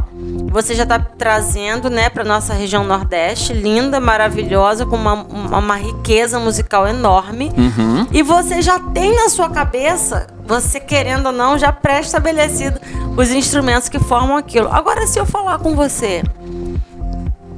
você 0.53 0.75
já 0.75 0.83
está 0.83 0.99
trazendo, 0.99 1.89
né, 1.89 2.09
para 2.09 2.23
nossa 2.23 2.53
região 2.53 2.83
Nordeste, 2.83 3.53
linda, 3.53 3.99
maravilhosa, 3.99 4.85
com 4.85 4.95
uma, 4.95 5.13
uma, 5.13 5.57
uma 5.57 5.75
riqueza 5.75 6.39
musical 6.39 6.87
enorme. 6.87 7.51
Uhum. 7.57 8.07
E 8.11 8.21
você 8.21 8.61
já 8.61 8.79
tem 8.79 9.15
na 9.15 9.29
sua 9.29 9.49
cabeça, 9.49 10.27
você 10.45 10.79
querendo 10.79 11.25
ou 11.25 11.31
não, 11.31 11.57
já 11.57 11.71
pré-estabelecido 11.71 12.79
os 13.17 13.31
instrumentos 13.31 13.89
que 13.89 13.97
formam 13.97 14.37
aquilo. 14.37 14.69
Agora, 14.71 15.07
se 15.07 15.19
eu 15.19 15.25
falar 15.25 15.57
com 15.57 15.75
você, 15.75 16.21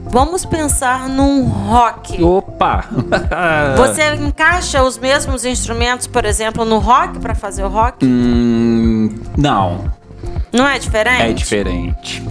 vamos 0.05 0.45
pensar 0.45 1.10
num 1.10 1.43
rock. 1.43 2.23
Opa! 2.23 2.86
Você 3.75 4.15
encaixa 4.15 4.81
os 4.81 4.97
mesmos 4.97 5.43
instrumentos, 5.43 6.08
por 6.08 6.23
exemplo, 6.23 6.63
no 6.63 6.77
rock 6.77 7.19
para 7.19 7.36
fazer 7.36 7.65
o 7.65 7.67
rock? 7.67 8.05
Hum, 8.05 9.13
não, 9.38 9.91
Não 10.53 10.65
é 10.65 10.79
diferente? 10.79 11.21
é 11.21 11.34
diferente. 11.34 12.23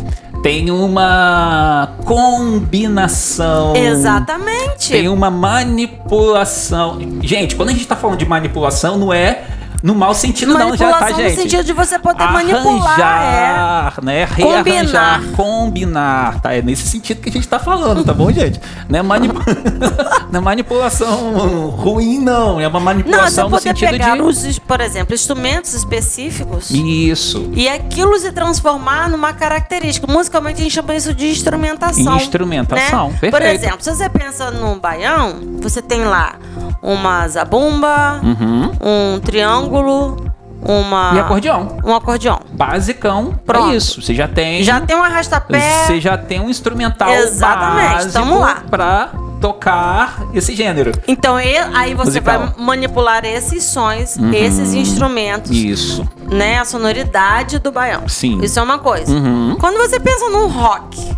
Tem 0.45 0.71
uma 0.71 1.95
combinação. 2.05 3.75
Exatamente. 3.75 4.91
Tem 4.91 5.09
uma 5.09 5.31
manipulação. 5.31 6.99
Gente, 7.23 7.57
quando 7.57 7.71
a 7.71 7.73
gente 7.73 7.87
tá 7.87 7.97
falando 7.97 8.19
de 8.19 8.27
manipulação, 8.27 8.99
não 8.99 9.11
é 9.11 9.43
no 9.85 9.95
mau 9.95 10.15
sentido, 10.15 10.55
não, 10.55 10.75
já 10.75 10.89
tá, 10.89 11.01
Manipulação 11.01 11.17
gente? 11.19 11.37
no 11.37 11.43
sentido 11.43 11.65
de 11.65 11.73
você 11.75 11.99
poder 11.99 12.25
manipular, 12.25 12.99
Arranjar, 12.99 14.03
né? 14.03 14.25
Rearranjar, 14.25 15.23
combinar. 15.37 16.41
Tá? 16.41 16.55
É 16.55 16.63
nesse 16.63 16.89
sentido 16.89 17.21
que 17.21 17.29
a 17.29 17.33
gente 17.33 17.47
tá 17.47 17.59
falando, 17.59 18.03
tá 18.03 18.15
bom, 18.15 18.33
gente? 18.33 18.59
Não 18.89 18.99
é, 18.99 19.03
manipu... 19.03 19.41
não 20.33 20.41
é 20.41 20.43
manipulação 20.43 21.69
ruim, 21.69 22.19
não. 22.19 22.59
É 22.59 22.67
uma 22.67 22.81
Não, 22.81 22.91
é 22.91 22.95
você 22.95 23.03
manipulação 23.03 23.51
no 23.51 23.61
sentido 23.61 23.91
pegar, 23.91 24.17
de. 24.17 24.23
os, 24.23 24.59
por 24.59 24.81
exemplo, 24.81 25.15
instrumentos 25.15 25.75
específicos 25.75 26.71
Isso. 26.71 27.51
e 27.53 27.69
aquilo 27.69 28.19
se 28.19 28.33
transformar 28.33 29.11
numa 29.11 29.35
característica. 29.35 30.11
Musicalmente 30.11 30.61
a 30.61 30.63
gente 30.63 30.73
chama 30.73 30.95
isso 30.95 31.13
de 31.13 31.27
instrumentação. 31.29 32.17
Instrumentação, 32.17 33.11
né? 33.11 33.19
Por 33.21 33.31
perfeito. 33.33 33.65
exemplo, 33.65 33.83
se 33.83 33.95
você 33.95 34.09
pensa 34.09 34.51
num 34.51 34.79
baião, 34.79 35.41
você 35.61 35.83
tem 35.83 36.05
lá 36.05 36.37
uma 36.81 37.29
zabumba, 37.29 38.21
Uhum. 38.23 38.73
um 38.81 39.21
triângulo, 39.21 39.74
uma. 39.83 41.13
E 41.15 41.19
acordeão. 41.19 41.77
Um 41.85 41.95
acordeão. 41.95 42.41
Basicão 42.53 43.39
Pronto. 43.45 43.71
é 43.73 43.77
isso. 43.77 44.01
Você 44.01 44.15
já 44.15 44.27
tem. 44.29 44.63
Já 44.63 44.81
tem 44.81 44.97
um 44.97 45.03
arrastapé. 45.03 45.87
Você 45.87 46.01
já 46.01 46.17
tem 46.17 46.41
um 46.41 46.49
instrumental 46.49 47.11
Exatamente, 47.11 48.13
tamo 48.13 48.39
lá. 48.39 48.63
pra 48.71 49.11
tocar 49.41 50.23
esse 50.33 50.55
gênero. 50.57 50.93
Então 51.07 51.39
e- 51.39 51.59
aí 51.75 51.93
você 51.95 52.21
Musical. 52.21 52.39
vai 52.39 52.53
manipular 52.57 53.25
esses 53.27 53.63
sons, 53.65 54.17
Uhum. 54.17 54.33
esses 54.33 54.73
instrumentos, 54.73 55.51
Isso. 55.51 56.09
né? 56.31 56.59
A 56.61 56.65
sonoridade 56.65 57.59
do 57.59 57.71
baião. 57.71 58.09
Sim. 58.09 58.41
Isso 58.43 58.59
é 58.59 58.63
uma 58.63 58.79
coisa. 58.79 59.13
Uhum. 59.13 59.57
Quando 59.61 59.77
você 59.77 60.01
pensa 60.01 60.31
num 60.31 60.47
rock, 60.49 61.15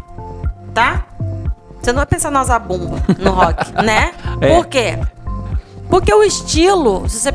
tá? 0.75 1.05
Você 1.81 1.92
não 1.92 1.99
vai 1.99 2.07
pensar 2.07 2.33
na 2.33 2.42
zabumba 2.42 2.97
no 3.16 3.31
rock, 3.31 3.71
né? 3.85 4.11
É. 4.40 4.57
Por 4.57 4.66
quê? 4.66 4.99
Porque 5.88 6.12
o 6.12 6.25
estilo, 6.25 7.09
se 7.09 7.21
você 7.21 7.33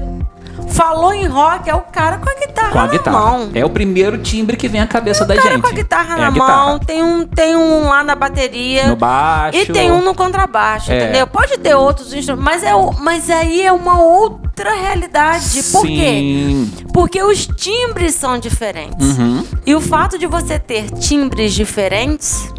falou 0.71 1.13
em 1.13 1.25
rock, 1.27 1.69
é 1.69 1.75
o 1.75 1.81
cara 1.81 2.17
com 2.17 2.29
a 2.29 2.34
guitarra 2.34 2.71
Com 2.71 2.79
a 2.79 2.81
na 2.84 2.88
guitarra. 2.91 3.19
mão. 3.19 3.49
É 3.53 3.63
o 3.65 3.69
primeiro 3.69 4.17
timbre 4.17 4.55
que 4.57 4.67
vem 4.67 4.81
à 4.81 4.88
cabeça 4.88 5.25
da 5.25 5.34
O 5.34 5.38
cara 5.38 5.49
gente. 5.55 5.62
com 5.62 5.67
a 5.67 5.71
guitarra 5.71 6.15
é 6.15 6.21
na 6.21 6.27
a 6.27 6.31
mão, 6.31 6.39
guitarra. 6.73 6.79
tem 6.86 7.03
um, 7.03 7.25
tem 7.27 7.55
um 7.55 7.88
lá 7.88 8.03
na 8.03 8.15
bateria. 8.15 8.88
No 8.88 8.95
baixo. 8.95 9.57
E 9.60 9.65
tem 9.65 9.91
um 9.91 10.01
no 10.01 10.15
contrabaixo, 10.15 10.91
É. 10.91 11.03
entendeu? 11.03 11.27
Pode 11.27 11.57
ter 11.60 11.75
outros 11.75 12.13
instrumentos, 12.13 12.45
mas, 12.53 12.63
é, 12.63 12.73
o- 12.75 12.93
mas 12.99 13.29
aí 13.29 13.62
é 13.62 13.71
uma 13.71 14.01
outra 14.01 14.73
realidade. 14.73 15.62
Por 15.71 15.86
quê? 15.86 15.95
Sim. 15.97 16.71
Porque 16.93 17.21
os 17.21 17.45
timbres 17.45 18.15
são 18.15 18.38
diferentes. 18.39 19.17
Uhum. 19.17 19.43
E 19.65 19.75
o 19.75 19.81
fato 19.81 20.17
de 20.17 20.25
você 20.27 20.57
ter 20.60 20.89
timbres 20.91 21.53
diferentes 21.53 22.51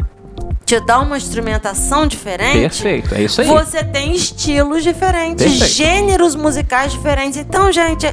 te 0.65 0.79
dá 0.79 0.99
uma 0.99 1.17
instrumentação 1.17 2.07
diferente. 2.07 2.59
Perfeito, 2.59 3.15
é 3.15 3.23
isso 3.23 3.41
aí. 3.41 3.47
Você 3.47 3.83
tem 3.83 4.13
estilos 4.15 4.83
diferentes, 4.83 5.45
Perfeito. 5.45 5.73
gêneros 5.73 6.35
musicais 6.35 6.91
diferentes. 6.91 7.37
Então, 7.37 7.71
gente, 7.71 8.07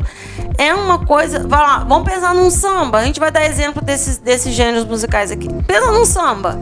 é 0.58 0.74
uma 0.74 1.04
coisa. 1.06 1.46
Vai 1.46 1.60
lá, 1.60 1.78
vamos 1.84 2.10
pensar 2.10 2.34
num 2.34 2.50
samba. 2.50 2.98
A 2.98 3.04
gente 3.04 3.20
vai 3.20 3.30
dar 3.30 3.44
exemplo 3.44 3.82
desses, 3.82 4.18
desses 4.18 4.52
gêneros 4.52 4.84
musicais 4.84 5.30
aqui. 5.30 5.48
Pensa 5.66 5.92
num 5.92 6.04
samba. 6.04 6.58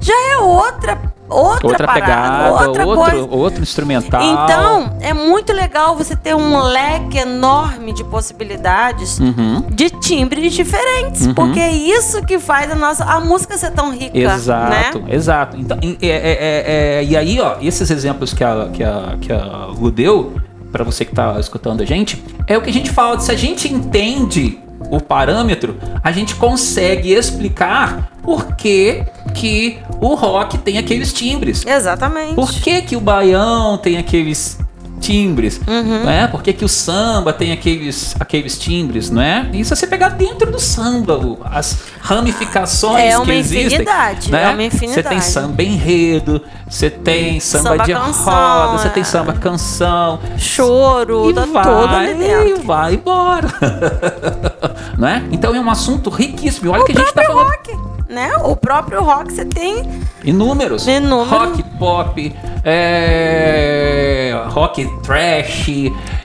Já 0.00 0.14
é 0.32 0.38
outra, 0.38 0.98
outra, 1.30 1.66
Outra 1.68 1.86
parada, 1.86 2.04
pegada, 2.06 2.68
outra 2.68 2.86
outro, 2.86 3.28
outro 3.30 3.62
instrumental. 3.62 4.20
Então, 4.22 4.96
é 5.00 5.12
muito 5.14 5.52
legal 5.52 5.96
você 5.96 6.16
ter 6.16 6.34
um 6.34 6.58
leque 6.60 7.18
enorme 7.18 7.92
de 7.92 8.02
possibilidades 8.04 9.18
Uhum. 9.18 9.62
de 9.70 9.90
timbres 9.90 10.52
diferentes. 10.52 11.26
Uhum. 11.26 11.34
Porque 11.34 11.60
é 11.60 11.70
isso 11.72 12.22
que 12.24 12.38
faz 12.38 12.70
a 12.70 12.74
nossa 12.74 13.04
a 13.04 13.20
música 13.20 13.56
ser 13.56 13.70
tão 13.72 13.92
rica. 13.92 14.16
Exato, 14.18 14.70
Né? 15.00 15.14
exato. 15.14 15.56
Então, 15.56 15.78
e- 15.82 15.96
é- 16.02 16.08
é- 16.08 16.98
é- 17.00 17.04
e 17.04 17.16
aí, 17.16 17.40
ó, 17.40 17.56
esses 17.60 17.90
exemplos 17.90 18.32
que 18.34 18.42
a, 18.44 18.68
que 18.72 18.82
a, 18.82 19.16
que 19.20 19.32
a 19.32 19.66
Lu 19.78 19.90
deu, 19.90 20.34
pra 20.72 20.84
você 20.84 21.04
que 21.04 21.14
tá 21.14 21.38
escutando 21.40 21.82
a 21.82 21.84
gente, 21.84 22.22
é 22.46 22.56
o 22.56 22.62
que 22.62 22.70
a 22.70 22.72
gente 22.72 22.90
fala. 22.90 23.18
Se 23.20 23.30
a 23.30 23.36
gente 23.36 23.72
entende 23.72 24.58
o 24.90 25.00
parâmetro, 25.00 25.76
a 26.02 26.10
gente 26.12 26.34
consegue 26.36 27.12
explicar 27.12 28.10
por 28.22 28.54
que, 28.56 29.04
que 29.34 29.78
o 30.00 30.14
rock 30.14 30.58
tem 30.58 30.78
aqueles 30.78 31.12
timbres. 31.12 31.64
Exatamente. 31.66 32.34
Por 32.34 32.50
que, 32.50 32.82
que 32.82 32.96
o 32.96 33.00
baião 33.00 33.76
tem 33.76 33.98
aqueles 33.98 34.58
timbres? 35.00 35.60
Uhum. 35.66 36.04
Não 36.04 36.10
é? 36.10 36.26
Por 36.26 36.42
que, 36.42 36.52
que 36.52 36.64
o 36.64 36.68
samba 36.68 37.32
tem 37.32 37.50
aqueles, 37.52 38.14
aqueles 38.20 38.58
timbres, 38.58 39.10
não 39.10 39.20
é? 39.22 39.48
E 39.52 39.64
se 39.64 39.74
você 39.74 39.86
pegar 39.86 40.10
dentro 40.10 40.50
do 40.52 40.60
samba, 40.60 41.18
as 41.44 41.78
ramificações 42.00 42.96
É 43.14 43.20
que 43.20 43.32
existem. 43.32 43.84
né? 44.30 44.42
é 44.44 44.48
uma 44.50 44.62
infinidade. 44.62 44.94
Você 44.94 45.02
tem 45.02 45.20
samba 45.20 45.62
enredo, 45.62 46.42
você 46.68 46.90
tem 46.90 47.40
samba, 47.40 47.70
Samba 47.70 47.84
de 47.84 47.92
canção, 47.92 48.24
roda, 48.66 48.78
você 48.78 48.86
é. 48.86 48.90
tem 48.90 49.04
samba 49.04 49.32
canção. 49.32 50.20
Choro, 50.38 51.30
E 51.30 51.34
tá 51.34 51.44
vai, 51.46 51.64
todo 51.64 51.94
ali 51.94 52.14
dentro. 52.14 52.48
e 52.48 52.66
vai 52.66 52.94
embora. 52.94 53.48
não 54.96 55.08
é? 55.08 55.22
Então 55.32 55.54
é 55.54 55.60
um 55.60 55.70
assunto 55.70 56.10
riquíssimo. 56.10 56.70
Olha 56.70 56.82
O 56.82 56.84
que 56.84 56.92
a 56.92 57.00
gente 57.00 57.12
tá 57.14 57.22
falando 57.24 57.46
rock, 57.48 57.76
né? 58.10 58.32
O 58.44 58.56
próprio 58.56 59.02
rock 59.02 59.32
você 59.32 59.44
tem 59.44 59.86
Inúmeros. 60.24 60.86
Inúmero. 60.86 61.30
Rock 61.30 61.62
pop, 61.78 62.36
é, 62.64 64.38
rock 64.48 64.86
trash 65.02 65.68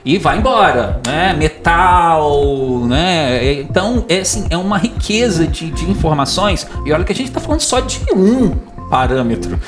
e 0.04 0.18
vai 0.18 0.38
embora, 0.38 1.00
né? 1.06 1.34
Metal, 1.36 2.80
né? 2.86 3.54
Então, 3.54 4.04
é, 4.08 4.20
assim, 4.20 4.46
é 4.50 4.56
uma 4.56 4.76
riqueza 4.76 5.46
de, 5.46 5.70
de 5.70 5.90
informações. 5.90 6.66
E 6.84 6.92
olha 6.92 7.04
que 7.04 7.12
a 7.12 7.14
gente 7.14 7.30
tá 7.30 7.40
falando 7.40 7.60
só 7.60 7.80
de 7.80 8.00
um 8.14 8.54
parâmetro. 8.90 9.58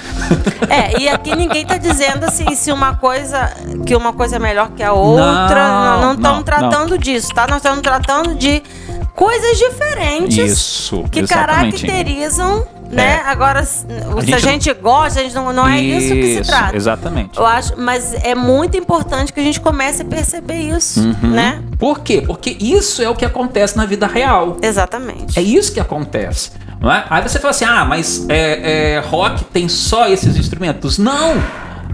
É, 0.68 1.00
e 1.00 1.08
aqui 1.08 1.34
ninguém 1.34 1.64
tá 1.64 1.78
dizendo 1.78 2.24
assim 2.24 2.54
se 2.54 2.70
uma 2.70 2.94
coisa 2.94 3.50
que 3.86 3.96
uma 3.96 4.12
coisa 4.12 4.36
é 4.36 4.38
melhor 4.38 4.70
que 4.72 4.82
a 4.82 4.92
outra. 4.92 5.68
Não, 5.68 6.00
Não 6.00 6.12
estamos 6.12 6.36
não, 6.36 6.42
tratando 6.42 6.98
disso, 6.98 7.34
tá? 7.34 7.46
Nós 7.46 7.56
estamos 7.56 7.80
tratando 7.80 8.34
de 8.34 8.62
coisas 9.18 9.58
diferentes 9.58 10.52
Isso, 10.52 11.02
que 11.10 11.18
exatamente. 11.18 11.84
caracterizam, 11.84 12.64
né? 12.88 13.20
É. 13.26 13.28
Agora, 13.28 13.64
se 13.64 13.84
A 13.90 14.16
a 14.36 14.38
gente 14.38 14.66
gente, 14.66 14.72
gosta, 14.74 15.18
a 15.18 15.22
gente 15.24 15.34
não, 15.34 15.52
não 15.52 15.66
é 15.66 15.80
isso 15.80 16.14
que 16.14 16.36
se 16.36 16.42
trata. 16.42 16.76
Exatamente. 16.76 17.36
Eu 17.36 17.44
acho, 17.44 17.72
mas 17.76 18.14
é 18.14 18.36
muito 18.36 18.76
importante 18.76 19.32
que 19.32 19.40
a 19.40 19.42
gente 19.42 19.58
comece 19.60 20.02
a 20.02 20.04
perceber 20.04 20.60
isso, 20.60 21.00
Uhum. 21.00 21.30
né? 21.30 21.60
Por 21.80 21.98
quê? 21.98 22.22
Porque 22.24 22.56
isso 22.60 23.02
é 23.02 23.08
o 23.08 23.16
que 23.16 23.24
acontece 23.24 23.76
na 23.76 23.84
vida 23.86 24.06
real. 24.06 24.56
Exatamente. 24.62 25.36
É 25.36 25.42
isso 25.42 25.72
que 25.72 25.80
acontece. 25.80 26.52
Não 26.80 26.90
é? 26.92 27.04
Aí 27.10 27.20
você 27.20 27.40
fala 27.40 27.50
assim: 27.50 27.64
ah, 27.64 27.84
mas 27.84 28.24
é, 28.28 28.94
é, 28.94 28.98
rock 29.00 29.42
tem 29.46 29.68
só 29.68 30.06
esses 30.08 30.36
instrumentos. 30.36 30.96
Não! 30.96 31.42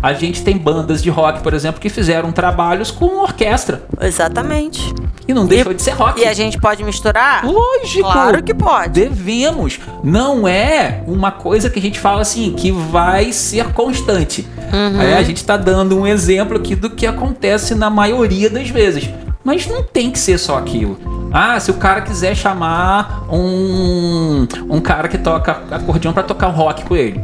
A 0.05 0.13
gente 0.13 0.45
tem 0.45 0.59
bandas 0.59 1.03
de 1.03 1.09
rock, 1.09 1.41
por 1.41 1.55
exemplo, 1.55 1.81
que 1.81 1.89
fizeram 1.89 2.31
trabalhos 2.31 2.91
com 2.91 3.23
orquestra. 3.23 3.85
Exatamente. 4.03 4.95
E 5.27 5.33
não 5.33 5.47
deixou 5.47 5.73
de 5.73 5.81
ser 5.81 5.93
rock. 5.93 6.21
E 6.21 6.27
a 6.27 6.35
gente 6.35 6.61
pode 6.61 6.85
misturar? 6.85 7.43
Lógico! 7.43 8.13
Claro 8.13 8.43
que 8.43 8.53
pode. 8.53 8.91
Devemos. 8.91 9.81
Não 10.03 10.47
é 10.47 11.03
uma 11.07 11.31
coisa 11.31 11.71
que 11.71 11.79
a 11.79 11.83
gente 11.83 11.99
fala 11.99 12.21
assim, 12.21 12.53
que 12.53 12.71
vai 12.71 13.33
ser 13.33 13.73
constante. 13.73 14.47
Uhum. 14.71 15.01
Aí 15.01 15.15
a 15.15 15.23
gente 15.23 15.43
tá 15.43 15.57
dando 15.57 15.99
um 15.99 16.07
exemplo 16.07 16.59
aqui 16.59 16.77
do 16.77 16.91
que 16.91 17.07
acontece 17.07 17.75
na 17.75 17.89
maioria 17.89 18.51
das 18.51 18.69
vezes. 18.69 19.09
Mas 19.43 19.67
não 19.67 19.83
tem 19.83 20.11
que 20.11 20.19
ser 20.19 20.37
só 20.37 20.59
aquilo. 20.59 20.99
Ah, 21.33 21.59
se 21.59 21.71
o 21.71 21.75
cara 21.75 22.03
quiser 22.03 22.35
chamar 22.37 23.25
um, 23.33 24.47
um 24.69 24.81
cara 24.83 25.09
que 25.09 25.17
toca 25.17 25.63
acordeão 25.71 26.13
pra 26.13 26.23
tocar 26.23 26.49
rock 26.49 26.85
com 26.85 26.95
ele. 26.95 27.19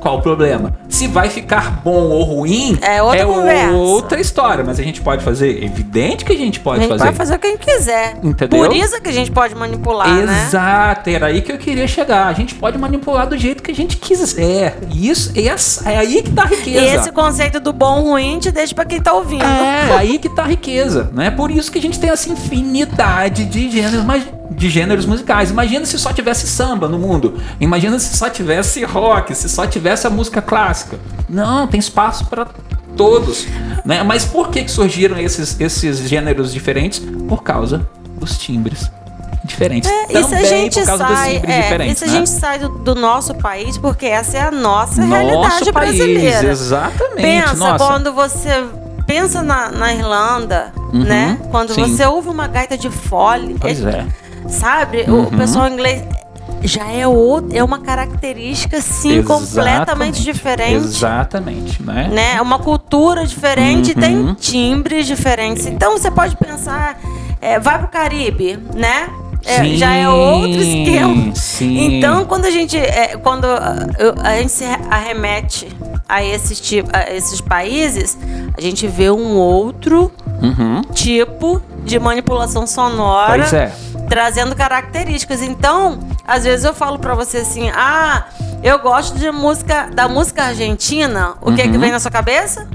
Qual 0.00 0.18
o 0.18 0.22
problema? 0.22 0.74
Se 0.88 1.06
vai 1.06 1.28
ficar 1.28 1.80
bom 1.82 2.08
ou 2.10 2.22
ruim 2.22 2.78
É 2.80 3.02
outra 3.02 3.26
conversa. 3.26 3.72
outra 3.74 4.20
história, 4.20 4.64
mas 4.64 4.78
a 4.78 4.82
gente 4.82 5.00
pode 5.00 5.24
fazer. 5.24 5.62
Evidente 5.62 6.24
que 6.24 6.32
a 6.32 6.36
gente 6.36 6.60
pode 6.60 6.78
a 6.78 6.82
gente 6.82 6.90
fazer. 6.90 7.04
pode 7.04 7.16
fazer 7.16 7.34
o 7.34 7.38
que 7.38 7.46
a 7.46 7.50
gente 7.50 7.66
quiser. 7.66 8.16
Entendeu? 8.22 8.64
Por 8.64 8.74
isso 8.76 9.00
que 9.00 9.08
a 9.08 9.12
gente 9.12 9.30
pode 9.30 9.54
manipular, 9.54 10.08
né? 10.08 10.44
Exato, 10.46 11.10
era 11.10 11.26
aí 11.26 11.42
que 11.42 11.50
eu 11.52 11.58
queria 11.58 11.86
chegar. 11.88 12.26
A 12.28 12.32
gente 12.32 12.54
pode 12.54 12.78
manipular 12.78 13.26
do 13.28 13.36
jeito 13.36 13.62
que 13.62 13.70
a 13.70 13.74
gente 13.74 13.96
quiser. 13.96 14.78
Isso, 14.94 15.32
essa, 15.36 15.90
é 15.90 15.98
aí 15.98 16.22
que 16.22 16.30
tá 16.30 16.44
a 16.44 16.46
E 16.52 16.56
riqueza. 16.56 16.94
esse 16.96 17.12
conceito 17.12 17.60
do 17.60 17.72
bom 17.72 18.02
ruim 18.02 18.38
te 18.38 18.50
deixa 18.50 18.74
pra 18.74 18.84
quem 18.84 19.00
tá 19.00 19.12
ouvindo. 19.12 19.42
É, 19.44 19.96
aí 19.96 20.18
que 20.18 20.28
tá 20.28 20.42
a 20.42 20.46
riqueza, 20.46 21.10
né? 21.12 21.30
Por 21.30 21.50
isso 21.50 21.70
que 21.70 21.78
a 21.78 21.82
gente 21.82 21.98
tem 21.98 22.10
essa 22.10 22.28
infinidade 22.30 23.44
de 23.46 23.70
gêneros, 23.70 24.04
mas 24.04 24.22
de 24.50 24.68
gêneros 24.70 25.04
musicais. 25.06 25.50
Imagina 25.50 25.84
se 25.84 25.98
só 25.98 26.12
tivesse 26.12 26.46
samba 26.46 26.88
no 26.88 26.98
mundo. 26.98 27.34
Imagina 27.60 27.98
se 27.98 28.16
só 28.16 28.28
tivesse 28.30 28.84
rock, 28.84 29.34
se 29.34 29.48
só 29.48 29.66
tivesse 29.66 30.06
a 30.06 30.10
música 30.10 30.40
clássica. 30.40 30.98
Não, 31.28 31.66
tem 31.66 31.78
espaço 31.78 32.26
para 32.26 32.46
todos, 32.96 33.46
né? 33.84 34.02
Mas 34.02 34.24
por 34.24 34.48
que 34.50 34.64
que 34.64 34.70
surgiram 34.70 35.18
esses 35.18 35.60
esses 35.60 35.98
gêneros 36.08 36.52
diferentes? 36.52 36.98
Por 37.28 37.42
causa 37.42 37.86
dos 38.18 38.36
timbres 38.38 38.90
diferentes. 39.44 39.90
É, 39.90 40.04
e 40.04 40.08
se 40.08 40.18
a 40.18 40.22
Também 40.22 40.44
gente 40.46 40.80
por 40.80 40.86
causa 40.86 41.04
dos 41.04 41.16
sai, 41.16 41.34
timbres 41.34 41.54
é, 41.54 41.62
diferentes, 41.62 41.98
se 41.98 42.04
a 42.04 42.06
né? 42.08 42.12
gente 42.14 42.30
sai 42.30 42.58
do, 42.58 42.68
do 42.70 42.94
nosso 42.94 43.34
país, 43.34 43.78
porque 43.78 44.06
essa 44.06 44.36
é 44.36 44.42
a 44.42 44.50
nossa 44.50 45.00
Nosso 45.00 45.22
realidade 45.22 45.72
país, 45.72 45.96
brasileira. 45.98 46.48
exatamente. 46.50 47.22
Pensa 47.22 47.54
Nossa. 47.54 47.84
quando 47.86 48.12
você 48.12 48.64
pensa 49.06 49.42
na, 49.42 49.70
na 49.70 49.94
Irlanda, 49.94 50.72
Uhum, 50.92 51.04
né? 51.04 51.38
Quando 51.50 51.74
sim. 51.74 51.82
você 51.82 52.04
ouve 52.06 52.28
uma 52.30 52.46
gaita 52.48 52.76
de 52.76 52.90
fole, 52.90 53.56
Pois 53.60 53.82
é. 53.84 54.06
Sabe? 54.48 55.04
O- 55.08 55.12
Uhum. 55.12 55.22
O 55.24 55.30
pessoal 55.36 55.68
inglês 55.68 56.02
já 56.62 56.90
é 56.90 57.06
outro, 57.06 57.56
é 57.56 57.62
uma 57.62 57.78
característica 57.78 58.80
sim 58.80 59.22
completamente 59.22 60.20
Exatamente. 60.20 60.22
diferente. 60.22 60.74
Exatamente, 60.86 61.82
né? 61.82 62.08
né? 62.12 62.34
É 62.36 62.42
uma 62.42 62.58
cultura 62.58 63.24
diferente, 63.26 63.92
Uhum. 63.94 64.00
tem 64.00 64.34
timbres 64.34 65.06
diferentes. 65.06 65.66
Então 65.66 65.92
você 65.92 66.10
pode 66.10 66.36
pensar, 66.36 66.98
é, 67.40 67.58
vai 67.60 67.78
pro 67.78 67.88
Caribe, 67.88 68.58
né? 68.74 69.08
É, 69.46 69.62
Sim, 69.62 69.76
já 69.76 69.94
é 69.94 70.08
outro 70.08 70.60
esquema. 70.60 71.32
sim. 71.34 71.96
Então 71.98 72.24
quando 72.24 72.44
a 72.46 72.50
gente, 72.50 72.76
é, 72.76 73.16
quando 73.22 73.44
ah, 73.46 73.86
a 74.24 74.36
gente 74.36 74.50
se 74.50 74.64
arremete 74.90 75.68
a 76.08 76.24
esses, 76.24 76.58
tipo, 76.60 76.88
a 76.92 77.12
esses 77.14 77.40
países, 77.40 78.18
a 78.56 78.60
gente 78.60 78.86
vê 78.88 79.10
um 79.10 79.36
outro 79.36 80.10
Uhum. 80.42 80.82
tipo 80.92 81.62
de 81.84 81.98
manipulação 81.98 82.66
sonora 82.66 83.44
é. 83.56 83.72
trazendo 84.08 84.54
características. 84.54 85.42
Então, 85.42 85.98
às 86.26 86.44
vezes 86.44 86.64
eu 86.64 86.74
falo 86.74 86.98
pra 86.98 87.14
você 87.14 87.38
assim: 87.38 87.70
"Ah, 87.74 88.24
eu 88.62 88.78
gosto 88.80 89.18
de 89.18 89.30
música 89.30 89.88
da 89.92 90.08
música 90.08 90.44
argentina". 90.44 91.34
O 91.40 91.52
que 91.54 91.60
é 91.62 91.64
que 91.68 91.74
Uhum. 91.74 91.80
vem 91.80 91.92
na 91.92 92.00
sua 92.00 92.10
cabeça? 92.10 92.68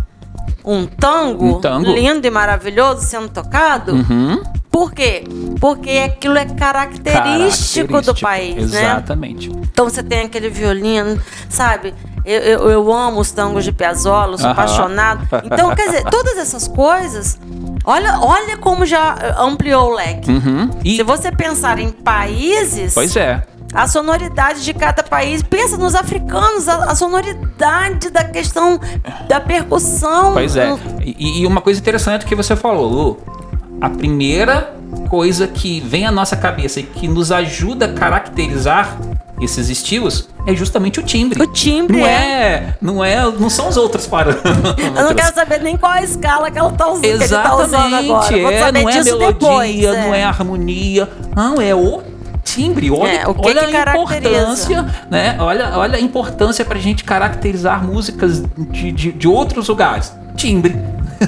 Um 0.65 0.85
tango, 0.85 1.57
Um 1.57 1.61
tango. 1.61 1.91
lindo 1.91 2.25
e 2.25 2.29
maravilhoso 2.29 3.05
sendo 3.05 3.27
tocado? 3.29 3.93
Uhum. 3.93 4.41
Por 4.71 4.91
quê? 4.91 5.23
Porque 5.59 5.91
aquilo 6.05 6.35
é 6.37 6.45
característico, 6.45 8.01
do 8.01 8.15
país, 8.15 8.71
né? 8.71 8.81
Exatamente. 8.81 9.49
Então 9.49 9.87
você 9.87 10.01
tem 10.01 10.21
aquele 10.21 10.49
violino, 10.49 11.21
sabe? 11.49 11.93
Eu, 12.25 12.39
eu, 12.39 12.69
eu 12.69 12.93
amo 12.93 13.19
os 13.19 13.31
tangos 13.31 13.63
de 13.63 13.71
Piazzolla, 13.71 14.37
sou 14.37 14.45
Aham. 14.49 14.53
apaixonado. 14.53 15.27
Então, 15.43 15.75
quer 15.75 15.87
dizer, 15.87 16.03
todas 16.05 16.37
essas 16.37 16.67
coisas, 16.67 17.37
olha, 17.83 18.17
olha 18.21 18.57
como 18.57 18.85
já 18.85 19.35
ampliou 19.37 19.91
o 19.91 19.95
leque. 19.95 20.31
Uhum. 20.31 20.69
E, 20.83 20.95
Se 20.97 21.03
você 21.03 21.31
pensar 21.31 21.79
em 21.79 21.89
países, 21.89 22.93
pois 22.93 23.15
é. 23.17 23.43
a 23.73 23.87
sonoridade 23.87 24.63
de 24.63 24.73
cada 24.73 25.03
país. 25.03 25.43
Pensa 25.43 25.77
nos 25.77 25.95
africanos, 25.95 26.69
a, 26.69 26.91
a 26.91 26.95
sonoridade 26.95 28.09
da 28.09 28.23
questão 28.23 28.79
da 29.27 29.39
percussão. 29.41 30.33
Pois 30.33 30.55
é. 30.55 30.77
E, 31.03 31.41
e 31.41 31.45
uma 31.45 31.59
coisa 31.59 31.79
interessante 31.79 32.25
que 32.25 32.35
você 32.35 32.55
falou, 32.55 32.87
Lu, 32.87 33.17
a 33.81 33.89
primeira 33.89 34.73
coisa 35.09 35.47
que 35.47 35.79
vem 35.81 36.05
à 36.05 36.11
nossa 36.11 36.37
cabeça 36.37 36.79
e 36.79 36.83
que 36.83 37.07
nos 37.07 37.31
ajuda 37.31 37.85
a 37.85 37.93
caracterizar 37.93 38.95
esses 39.43 39.69
estilos 39.69 40.29
é 40.45 40.55
justamente 40.55 40.99
o 40.99 41.03
timbre. 41.03 41.41
O 41.41 41.47
timbre 41.47 41.97
não 41.97 42.05
é. 42.05 42.11
é, 42.11 42.75
não 42.81 43.03
é, 43.03 43.31
não 43.31 43.49
são 43.49 43.69
os 43.69 43.77
outros 43.77 44.07
parâmetros. 44.07 44.53
Eu 44.95 45.03
não 45.05 45.13
quero 45.13 45.33
saber 45.33 45.61
nem 45.61 45.77
qual 45.77 45.91
a 45.91 46.03
escala 46.03 46.51
que 46.51 46.57
ela 46.57 46.71
tá 46.71 46.87
usando. 46.89 47.05
Exatamente, 47.05 47.49
tá 47.49 47.63
usando 47.63 47.95
agora. 47.95 48.37
É, 48.37 48.71
não 48.71 48.89
é 48.89 49.03
melodia, 49.03 49.27
depois, 49.27 49.83
é. 49.83 50.05
não 50.05 50.13
é 50.13 50.23
harmonia, 50.23 51.09
não 51.35 51.61
é 51.61 51.73
o 51.73 52.01
timbre. 52.43 52.91
Olha, 52.91 53.09
É, 53.09 53.27
o 53.27 53.33
que 53.33 53.47
olha 53.47 53.67
que 53.67 53.75
a 53.75 53.81
importância, 53.81 54.85
né? 55.09 55.37
Olha, 55.39 55.77
olha 55.77 55.97
a 55.97 56.01
importância 56.01 56.65
pra 56.65 56.79
gente 56.79 57.03
caracterizar 57.03 57.83
músicas 57.83 58.43
de, 58.57 58.91
de, 58.91 59.11
de 59.11 59.27
outros 59.27 59.67
lugares. 59.67 60.13
Timbre. 60.35 60.75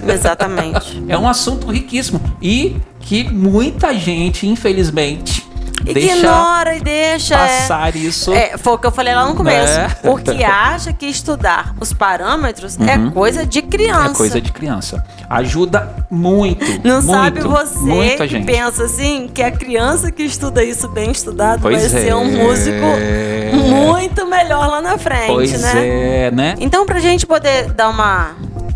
Exatamente. 0.07 1.03
É 1.07 1.17
um 1.17 1.27
assunto 1.27 1.67
riquíssimo 1.71 2.19
e 2.41 2.77
que 2.99 3.23
muita 3.31 3.93
gente, 3.93 4.47
infelizmente, 4.47 5.44
deixa 5.93 6.17
Ignora 6.17 6.75
e 6.75 6.81
deixa. 6.81 7.35
é. 7.35 7.37
passar 7.37 7.95
isso. 7.95 8.33
É, 8.33 8.57
foi 8.57 8.73
o 8.73 8.77
que 8.77 8.87
eu 8.87 8.91
falei 8.91 9.13
lá 9.13 9.25
no 9.25 9.35
começo. 9.35 9.79
É. 9.79 9.87
Porque 10.01 10.43
acha 10.43 10.91
que 10.93 11.05
estudar 11.05 11.73
os 11.79 11.93
parâmetros 11.93 12.77
é 12.79 13.09
coisa 13.11 13.45
de 13.45 13.61
criança. 13.61 14.01
Uhum. 14.05 14.11
É 14.11 14.15
coisa 14.15 14.41
de 14.41 14.51
criança. 14.51 15.05
Ajuda 15.29 15.95
muito. 16.09 16.65
Não 16.83 17.01
muito, 17.01 17.11
sabe 17.11 17.41
você 17.41 17.79
muita 17.79 18.27
que 18.27 18.33
gente. 18.33 18.45
pensa 18.45 18.83
assim 18.83 19.29
que 19.33 19.41
a 19.41 19.51
criança 19.51 20.11
que 20.11 20.23
estuda 20.23 20.63
isso 20.63 20.87
bem 20.89 21.11
estudado 21.11 21.61
Pois 21.61 21.91
vai 21.91 22.01
ser 22.01 22.15
um 22.15 22.25
é. 22.27 22.43
músico 22.43 22.85
muito 23.69 24.25
melhor 24.27 24.67
lá 24.67 24.81
na 24.81 24.97
frente, 24.97 25.27
Pois 25.27 25.61
né? 25.61 25.87
é, 26.27 26.31
né? 26.31 26.55
Então, 26.59 26.85
pra 26.85 26.99
gente 26.99 27.25
poder 27.25 27.71
dar 27.71 27.89
uma, 27.89 28.35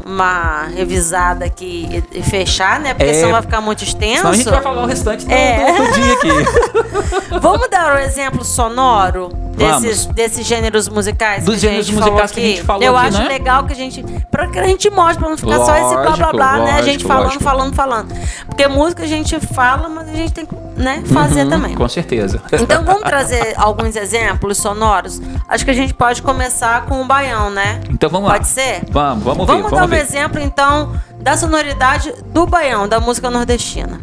uma 0.09 0.63
revisada 0.75 1.45
aqui 1.45 1.87
e, 2.11 2.19
e 2.19 2.23
fechar, 2.23 2.79
né? 2.79 2.93
Porque 2.93 3.09
É. 3.11 3.13
senão 3.13 3.31
vai 3.31 3.41
ficar 3.41 3.61
muito 3.61 3.83
extenso. 3.83 4.17
Senão 4.17 4.31
a 4.31 4.35
gente 4.35 4.49
vai 4.49 4.61
falar 4.61 4.83
o 4.83 4.85
restante 4.85 5.25
do, 5.25 5.31
É. 5.31 5.71
do- 5.71 5.85
do 5.85 5.91
dia 5.93 6.13
aqui. 6.13 7.39
Vamos 7.41 7.69
dar 7.69 7.95
um 7.95 7.99
exemplo 7.99 8.43
sonoro 8.43 9.29
desses, 9.55 10.03
Vamos. 10.03 10.15
desses 10.15 10.45
gêneros 10.45 10.87
musicais 10.89 11.43
Dos 11.45 11.55
que 11.59 11.65
a 11.65 11.69
gêneros 11.69 11.85
gente 11.87 11.95
musicais 11.95 12.31
falou 12.31 12.33
que 12.33 12.39
a 12.39 12.43
gente 12.43 12.57
aqui? 12.57 12.65
falou 12.65 12.83
Eu 12.83 12.97
aqui, 12.97 13.07
acho 13.07 13.17
né? 13.19 13.27
legal 13.27 13.65
que 13.65 13.73
a 13.73 13.75
gente. 13.75 14.03
Pra 14.31 14.47
que 14.47 14.59
a 14.59 14.65
gente 14.65 14.89
mostre, 14.89 15.19
pra 15.19 15.29
não 15.29 15.37
ficar 15.37 15.57
só 15.59 15.75
esse 15.75 15.93
blá 15.93 16.01
blá 16.01 16.09
Lógico, 16.09 16.31
blá, 16.35 16.57
né? 16.59 16.71
A 16.71 16.81
gente 16.81 17.03
lógico, 17.05 17.07
falando, 17.07 17.23
lógico. 17.25 17.43
falando, 17.43 17.75
falando. 17.75 18.15
Porque 18.47 18.67
música 18.67 19.03
a 19.03 19.07
gente 19.07 19.39
fala, 19.39 19.87
mas 19.89 20.09
a 20.09 20.13
gente 20.13 20.33
tem 20.33 20.45
que 20.45 20.55
né, 20.79 21.03
fazer 21.13 21.43
Uhum, 21.43 21.49
também. 21.49 21.75
Com 21.75 21.87
certeza. 21.89 22.41
Então 22.53 22.83
vamos 22.83 23.03
trazer 23.03 23.53
alguns 23.57 23.95
exemplos 23.97 24.57
sonoros. 24.57 25.21
Acho 25.47 25.65
que 25.65 25.71
a 25.71 25.73
gente 25.73 25.93
pode 25.93 26.21
começar 26.21 26.85
com 26.85 27.01
o 27.01 27.05
baião, 27.05 27.49
né? 27.49 27.81
Então 27.89 28.09
vamos 28.09 28.27
lá. 28.29 28.35
Pode 28.35 28.47
ser? 28.47 28.81
Vamos, 28.89 29.23
vamos 29.23 29.45
ver. 29.45 29.53
Vamos 29.53 29.69
dar 29.71 29.77
Vamos 29.77 29.85
um 29.85 29.95
ver. 29.95 30.01
exemplo, 30.01 30.39
então, 30.41 30.93
da 31.19 31.35
sonoridade 31.35 32.13
do 32.27 32.45
baião, 32.47 32.87
da 32.87 32.99
música 32.99 33.29
nordestina. 33.29 33.99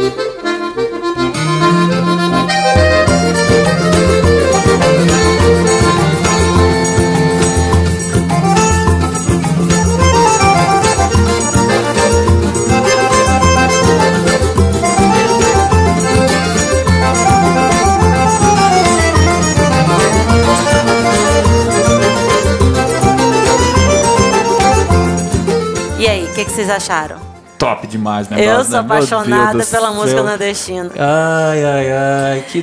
E 0.00 0.37
acharam? 26.78 27.16
Top 27.58 27.86
demais, 27.86 28.28
né? 28.28 28.36
Eu 28.40 28.64
sou 28.64 28.78
apaixonada 28.78 29.64
pela 29.66 29.90
música 29.90 30.22
nordestina. 30.22 30.90
Ai, 30.96 31.64
ai, 31.64 31.92
ai. 31.92 32.44
Que 32.48 32.62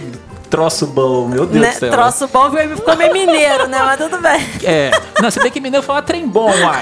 troço 0.49 0.87
bom, 0.87 1.27
meu 1.27 1.45
Deus 1.45 1.65
Né? 1.65 1.71
do 1.73 1.79
céu. 1.79 1.91
Troço 1.91 2.27
bom 2.29 2.49
ficou 2.49 2.95
meio 2.95 3.11
mineiro, 3.11 3.67
né? 3.67 3.77
Mas 3.83 3.97
tudo 3.99 4.17
bem. 4.19 4.39
É. 4.63 4.91
Não, 5.21 5.29
você 5.29 5.41
tem 5.41 5.51
que 5.51 5.59
mineiro 5.59 5.85
falar 5.85 6.01
trem 6.03 6.25
bom, 6.25 6.49
uai. 6.49 6.81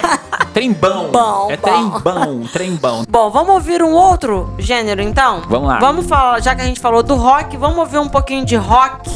Trem 0.54 0.72
bom. 0.74 1.10
Bom, 1.12 1.48
É 1.50 1.58
trem 1.58 1.90
bom, 1.90 2.44
trem 2.54 2.76
bom. 2.76 3.04
Bom, 3.10 3.32
vamos 3.32 3.56
ouvir 3.56 3.82
um 3.82 3.92
outro 3.94 4.54
gênero 4.60 5.02
então? 5.02 5.42
Vamos 5.50 5.68
lá. 5.70 5.80
Vamos 5.80 6.06
falar, 6.06 6.40
já 6.40 6.54
que 6.54 6.62
a 6.62 6.66
gente 6.66 6.80
falou 6.80 7.02
do 7.02 7.16
rock, 7.16 7.58
vamos 7.58 7.80
ouvir 7.80 7.98
um 7.98 8.10
pouquinho 8.10 8.46
de 8.46 8.56
rock, 8.56 9.10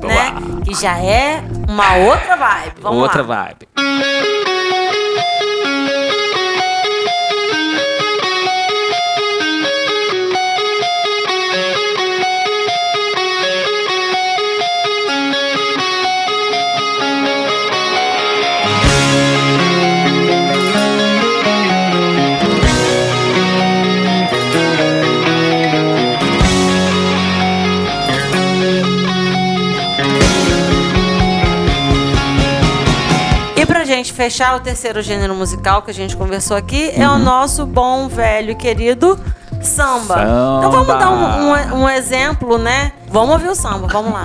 né? 0.00 0.32
Que 0.64 0.74
já 0.74 0.96
é 0.98 1.42
uma 1.68 1.96
outra 1.96 2.36
vibe. 2.36 2.72
Vamos 2.80 3.02
Outra 3.02 3.22
lá. 3.22 3.46
vibe. 3.46 4.53
Fechar 34.14 34.56
o 34.56 34.60
terceiro 34.60 35.02
gênero 35.02 35.34
musical 35.34 35.82
que 35.82 35.90
a 35.90 35.94
gente 35.94 36.16
conversou 36.16 36.56
aqui 36.56 36.90
é 36.94 37.08
Uhum. 37.08 37.16
o 37.16 37.18
nosso 37.18 37.66
bom, 37.66 38.08
velho 38.08 38.50
e 38.52 38.54
querido 38.54 39.18
samba. 39.62 40.14
Samba. 40.16 40.56
Então 40.58 40.70
vamos 40.70 40.86
dar 40.86 41.10
um, 41.10 41.78
um- 41.78 41.82
um 41.84 41.88
exemplo, 41.88 42.58
né? 42.58 42.92
Vamos 43.08 43.30
ouvir 43.30 43.48
o 43.48 43.54
samba, 43.54 43.86
vamos 43.88 44.12
lá. 44.12 44.24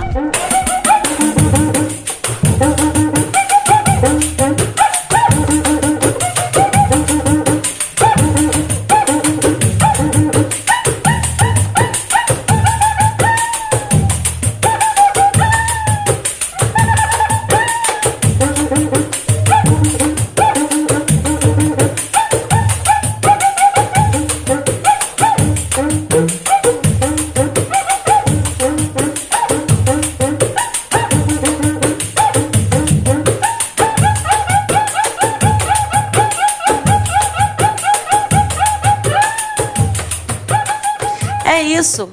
Isso. 41.90 42.08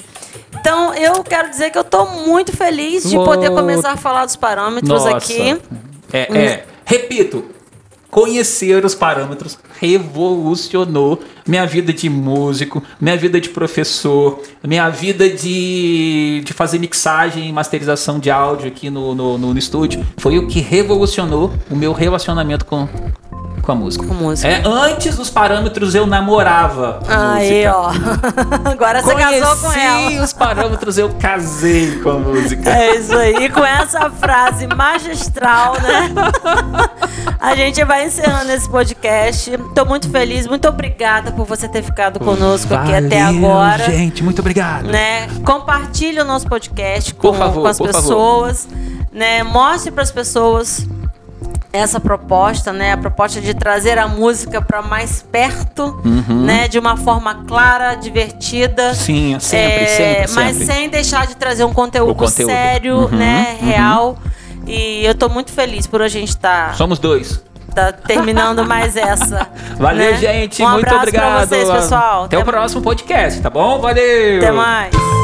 Então 0.60 0.94
eu 0.94 1.24
quero 1.24 1.50
dizer 1.50 1.70
que 1.70 1.78
eu 1.78 1.84
tô 1.84 2.06
muito 2.06 2.56
feliz 2.56 3.10
de 3.10 3.16
poder 3.16 3.52
começar 3.52 3.92
a 3.92 3.98
falar 3.98 4.26
dos 4.26 4.36
parâmetros 4.36 5.04
Nossa. 5.04 5.18
aqui. 5.18 5.58
É, 6.12 6.38
é. 6.38 6.66
Repito, 6.86 7.46
conhecer 8.10 8.84
os 8.84 8.96
parâmetros 8.96 9.60
revolucionou 9.80 11.20
minha 11.46 11.66
vida 11.68 11.94
de 11.94 12.10
músico, 12.10 12.82
minha 13.00 13.16
vida 13.16 13.40
de 13.40 13.50
professor, 13.50 14.42
minha 14.64 14.90
vida 14.90 15.30
de, 15.30 16.42
de 16.44 16.54
fazer 16.54 16.80
mixagem 16.80 17.50
e 17.50 17.54
masterização 17.54 18.20
de 18.20 18.32
áudio 18.32 18.68
aqui 18.68 18.90
no, 18.90 19.14
no, 19.14 19.38
no, 19.38 19.54
no 19.54 19.60
estúdio. 19.60 20.06
Foi 20.18 20.38
o 20.40 20.48
que 20.48 20.60
revolucionou 20.60 21.54
o 21.70 21.76
meu 21.76 21.94
relacionamento 21.94 22.66
com, 22.66 22.88
com 23.68 23.74
a 23.74 23.76
música. 23.76 24.08
Com 24.08 24.14
música. 24.14 24.48
É, 24.48 24.64
antes 24.66 25.18
dos 25.18 25.30
parâmetros 25.30 25.94
eu 25.94 26.08
namorava 26.08 27.02
a 27.06 27.34
Aí, 27.34 27.68
música. 27.68 27.78
ó. 27.78 27.92
Agora 28.72 29.02
você 29.04 29.14
casou 29.14 29.56
com 29.58 29.68
Conheci 29.74 30.16
ela. 30.16 30.24
os 30.24 30.32
parâmetros, 30.34 30.98
eu 30.98 31.10
casei 31.20 32.00
com 32.00 32.12
a 32.12 32.14
música. 32.14 32.70
É 32.70 32.96
isso 32.96 33.14
aí. 33.14 33.36
E 33.36 33.50
com 33.50 33.66
essa 33.66 34.10
frase 34.10 34.66
magistral, 34.68 35.74
né? 35.82 36.10
A 37.42 37.56
gente 37.56 37.84
vai 37.84 38.06
encerrando 38.06 38.50
esse 38.54 38.70
podcast. 38.70 39.58
Tô 39.76 39.84
muito 39.84 40.10
feliz, 40.10 40.48
muito 40.48 40.66
obrigada 40.70 41.34
por 41.34 41.46
você 41.46 41.68
ter 41.68 41.84
ficado 41.84 42.22
conosco 42.22 42.74
aqui 42.74 42.96
até 42.96 43.22
Valeu, 43.22 43.46
agora. 43.52 43.84
Gente, 43.84 44.24
muito 44.24 44.40
obrigado. 44.40 44.86
Né? 44.88 45.28
Compartilhe 45.44 46.22
o 46.22 46.26
nosso 46.26 46.48
podcast 46.48 47.14
com, 47.14 47.32
Por 47.32 47.36
favor, 47.36 47.64
com 47.64 47.68
as 47.68 47.78
por 47.78 47.88
favor. 47.92 48.02
pessoas. 48.02 48.68
Né? 49.12 49.44
Mostre 49.44 49.92
para 49.92 50.04
as 50.04 50.12
pessoas 50.12 50.88
essa 51.78 52.00
proposta, 52.00 52.72
né? 52.74 52.94
A 52.94 52.98
proposta 52.98 53.40
de 53.42 53.54
trazer 53.54 53.98
a 53.98 54.08
música 54.08 54.62
para 54.62 54.82
mais 54.82 55.22
perto, 55.22 56.00
Uhum. 56.06 56.44
né? 56.44 56.68
De 56.68 56.78
uma 56.80 56.98
forma 56.98 57.44
clara, 57.48 57.96
divertida. 57.96 58.94
Sim, 58.94 59.38
sempre, 59.40 59.84
É, 59.84 59.86
sempre, 59.88 60.32
Mas 60.36 60.58
sempre. 60.58 60.74
sem 60.74 60.90
deixar 60.90 61.28
de 61.28 61.36
trazer 61.36 61.64
um 61.64 61.74
conteúdo, 61.74 62.16
conteúdo. 62.16 62.50
sério, 62.52 62.96
Uhum, 62.98 63.08
né? 63.10 63.58
uhum. 63.62 63.68
Real. 63.68 64.18
E 64.66 65.06
eu 65.06 65.16
tô 65.16 65.30
muito 65.30 65.52
feliz 65.52 65.88
por 65.88 66.02
a 66.02 66.08
gente 66.08 66.30
estar 66.30 66.76
Somos 66.76 67.00
dois. 67.00 67.42
tá 67.74 67.92
terminando 67.92 68.66
mais 68.66 68.98
essa. 68.98 69.48
Valeu, 69.80 70.12
né? 70.12 70.18
gente. 70.18 70.62
Um 70.64 70.70
muito 70.72 70.86
abraço 70.88 70.98
obrigado. 71.04 71.36
Pra 71.38 71.46
vocês, 71.46 71.70
pessoal. 71.70 72.24
Até 72.26 72.38
o 72.38 72.44
próximo 72.44 72.82
podcast, 72.82 73.40
tá 73.42 73.50
bom? 73.50 73.80
Valeu. 73.80 74.38
Até 74.40 74.52
mais. 74.52 75.17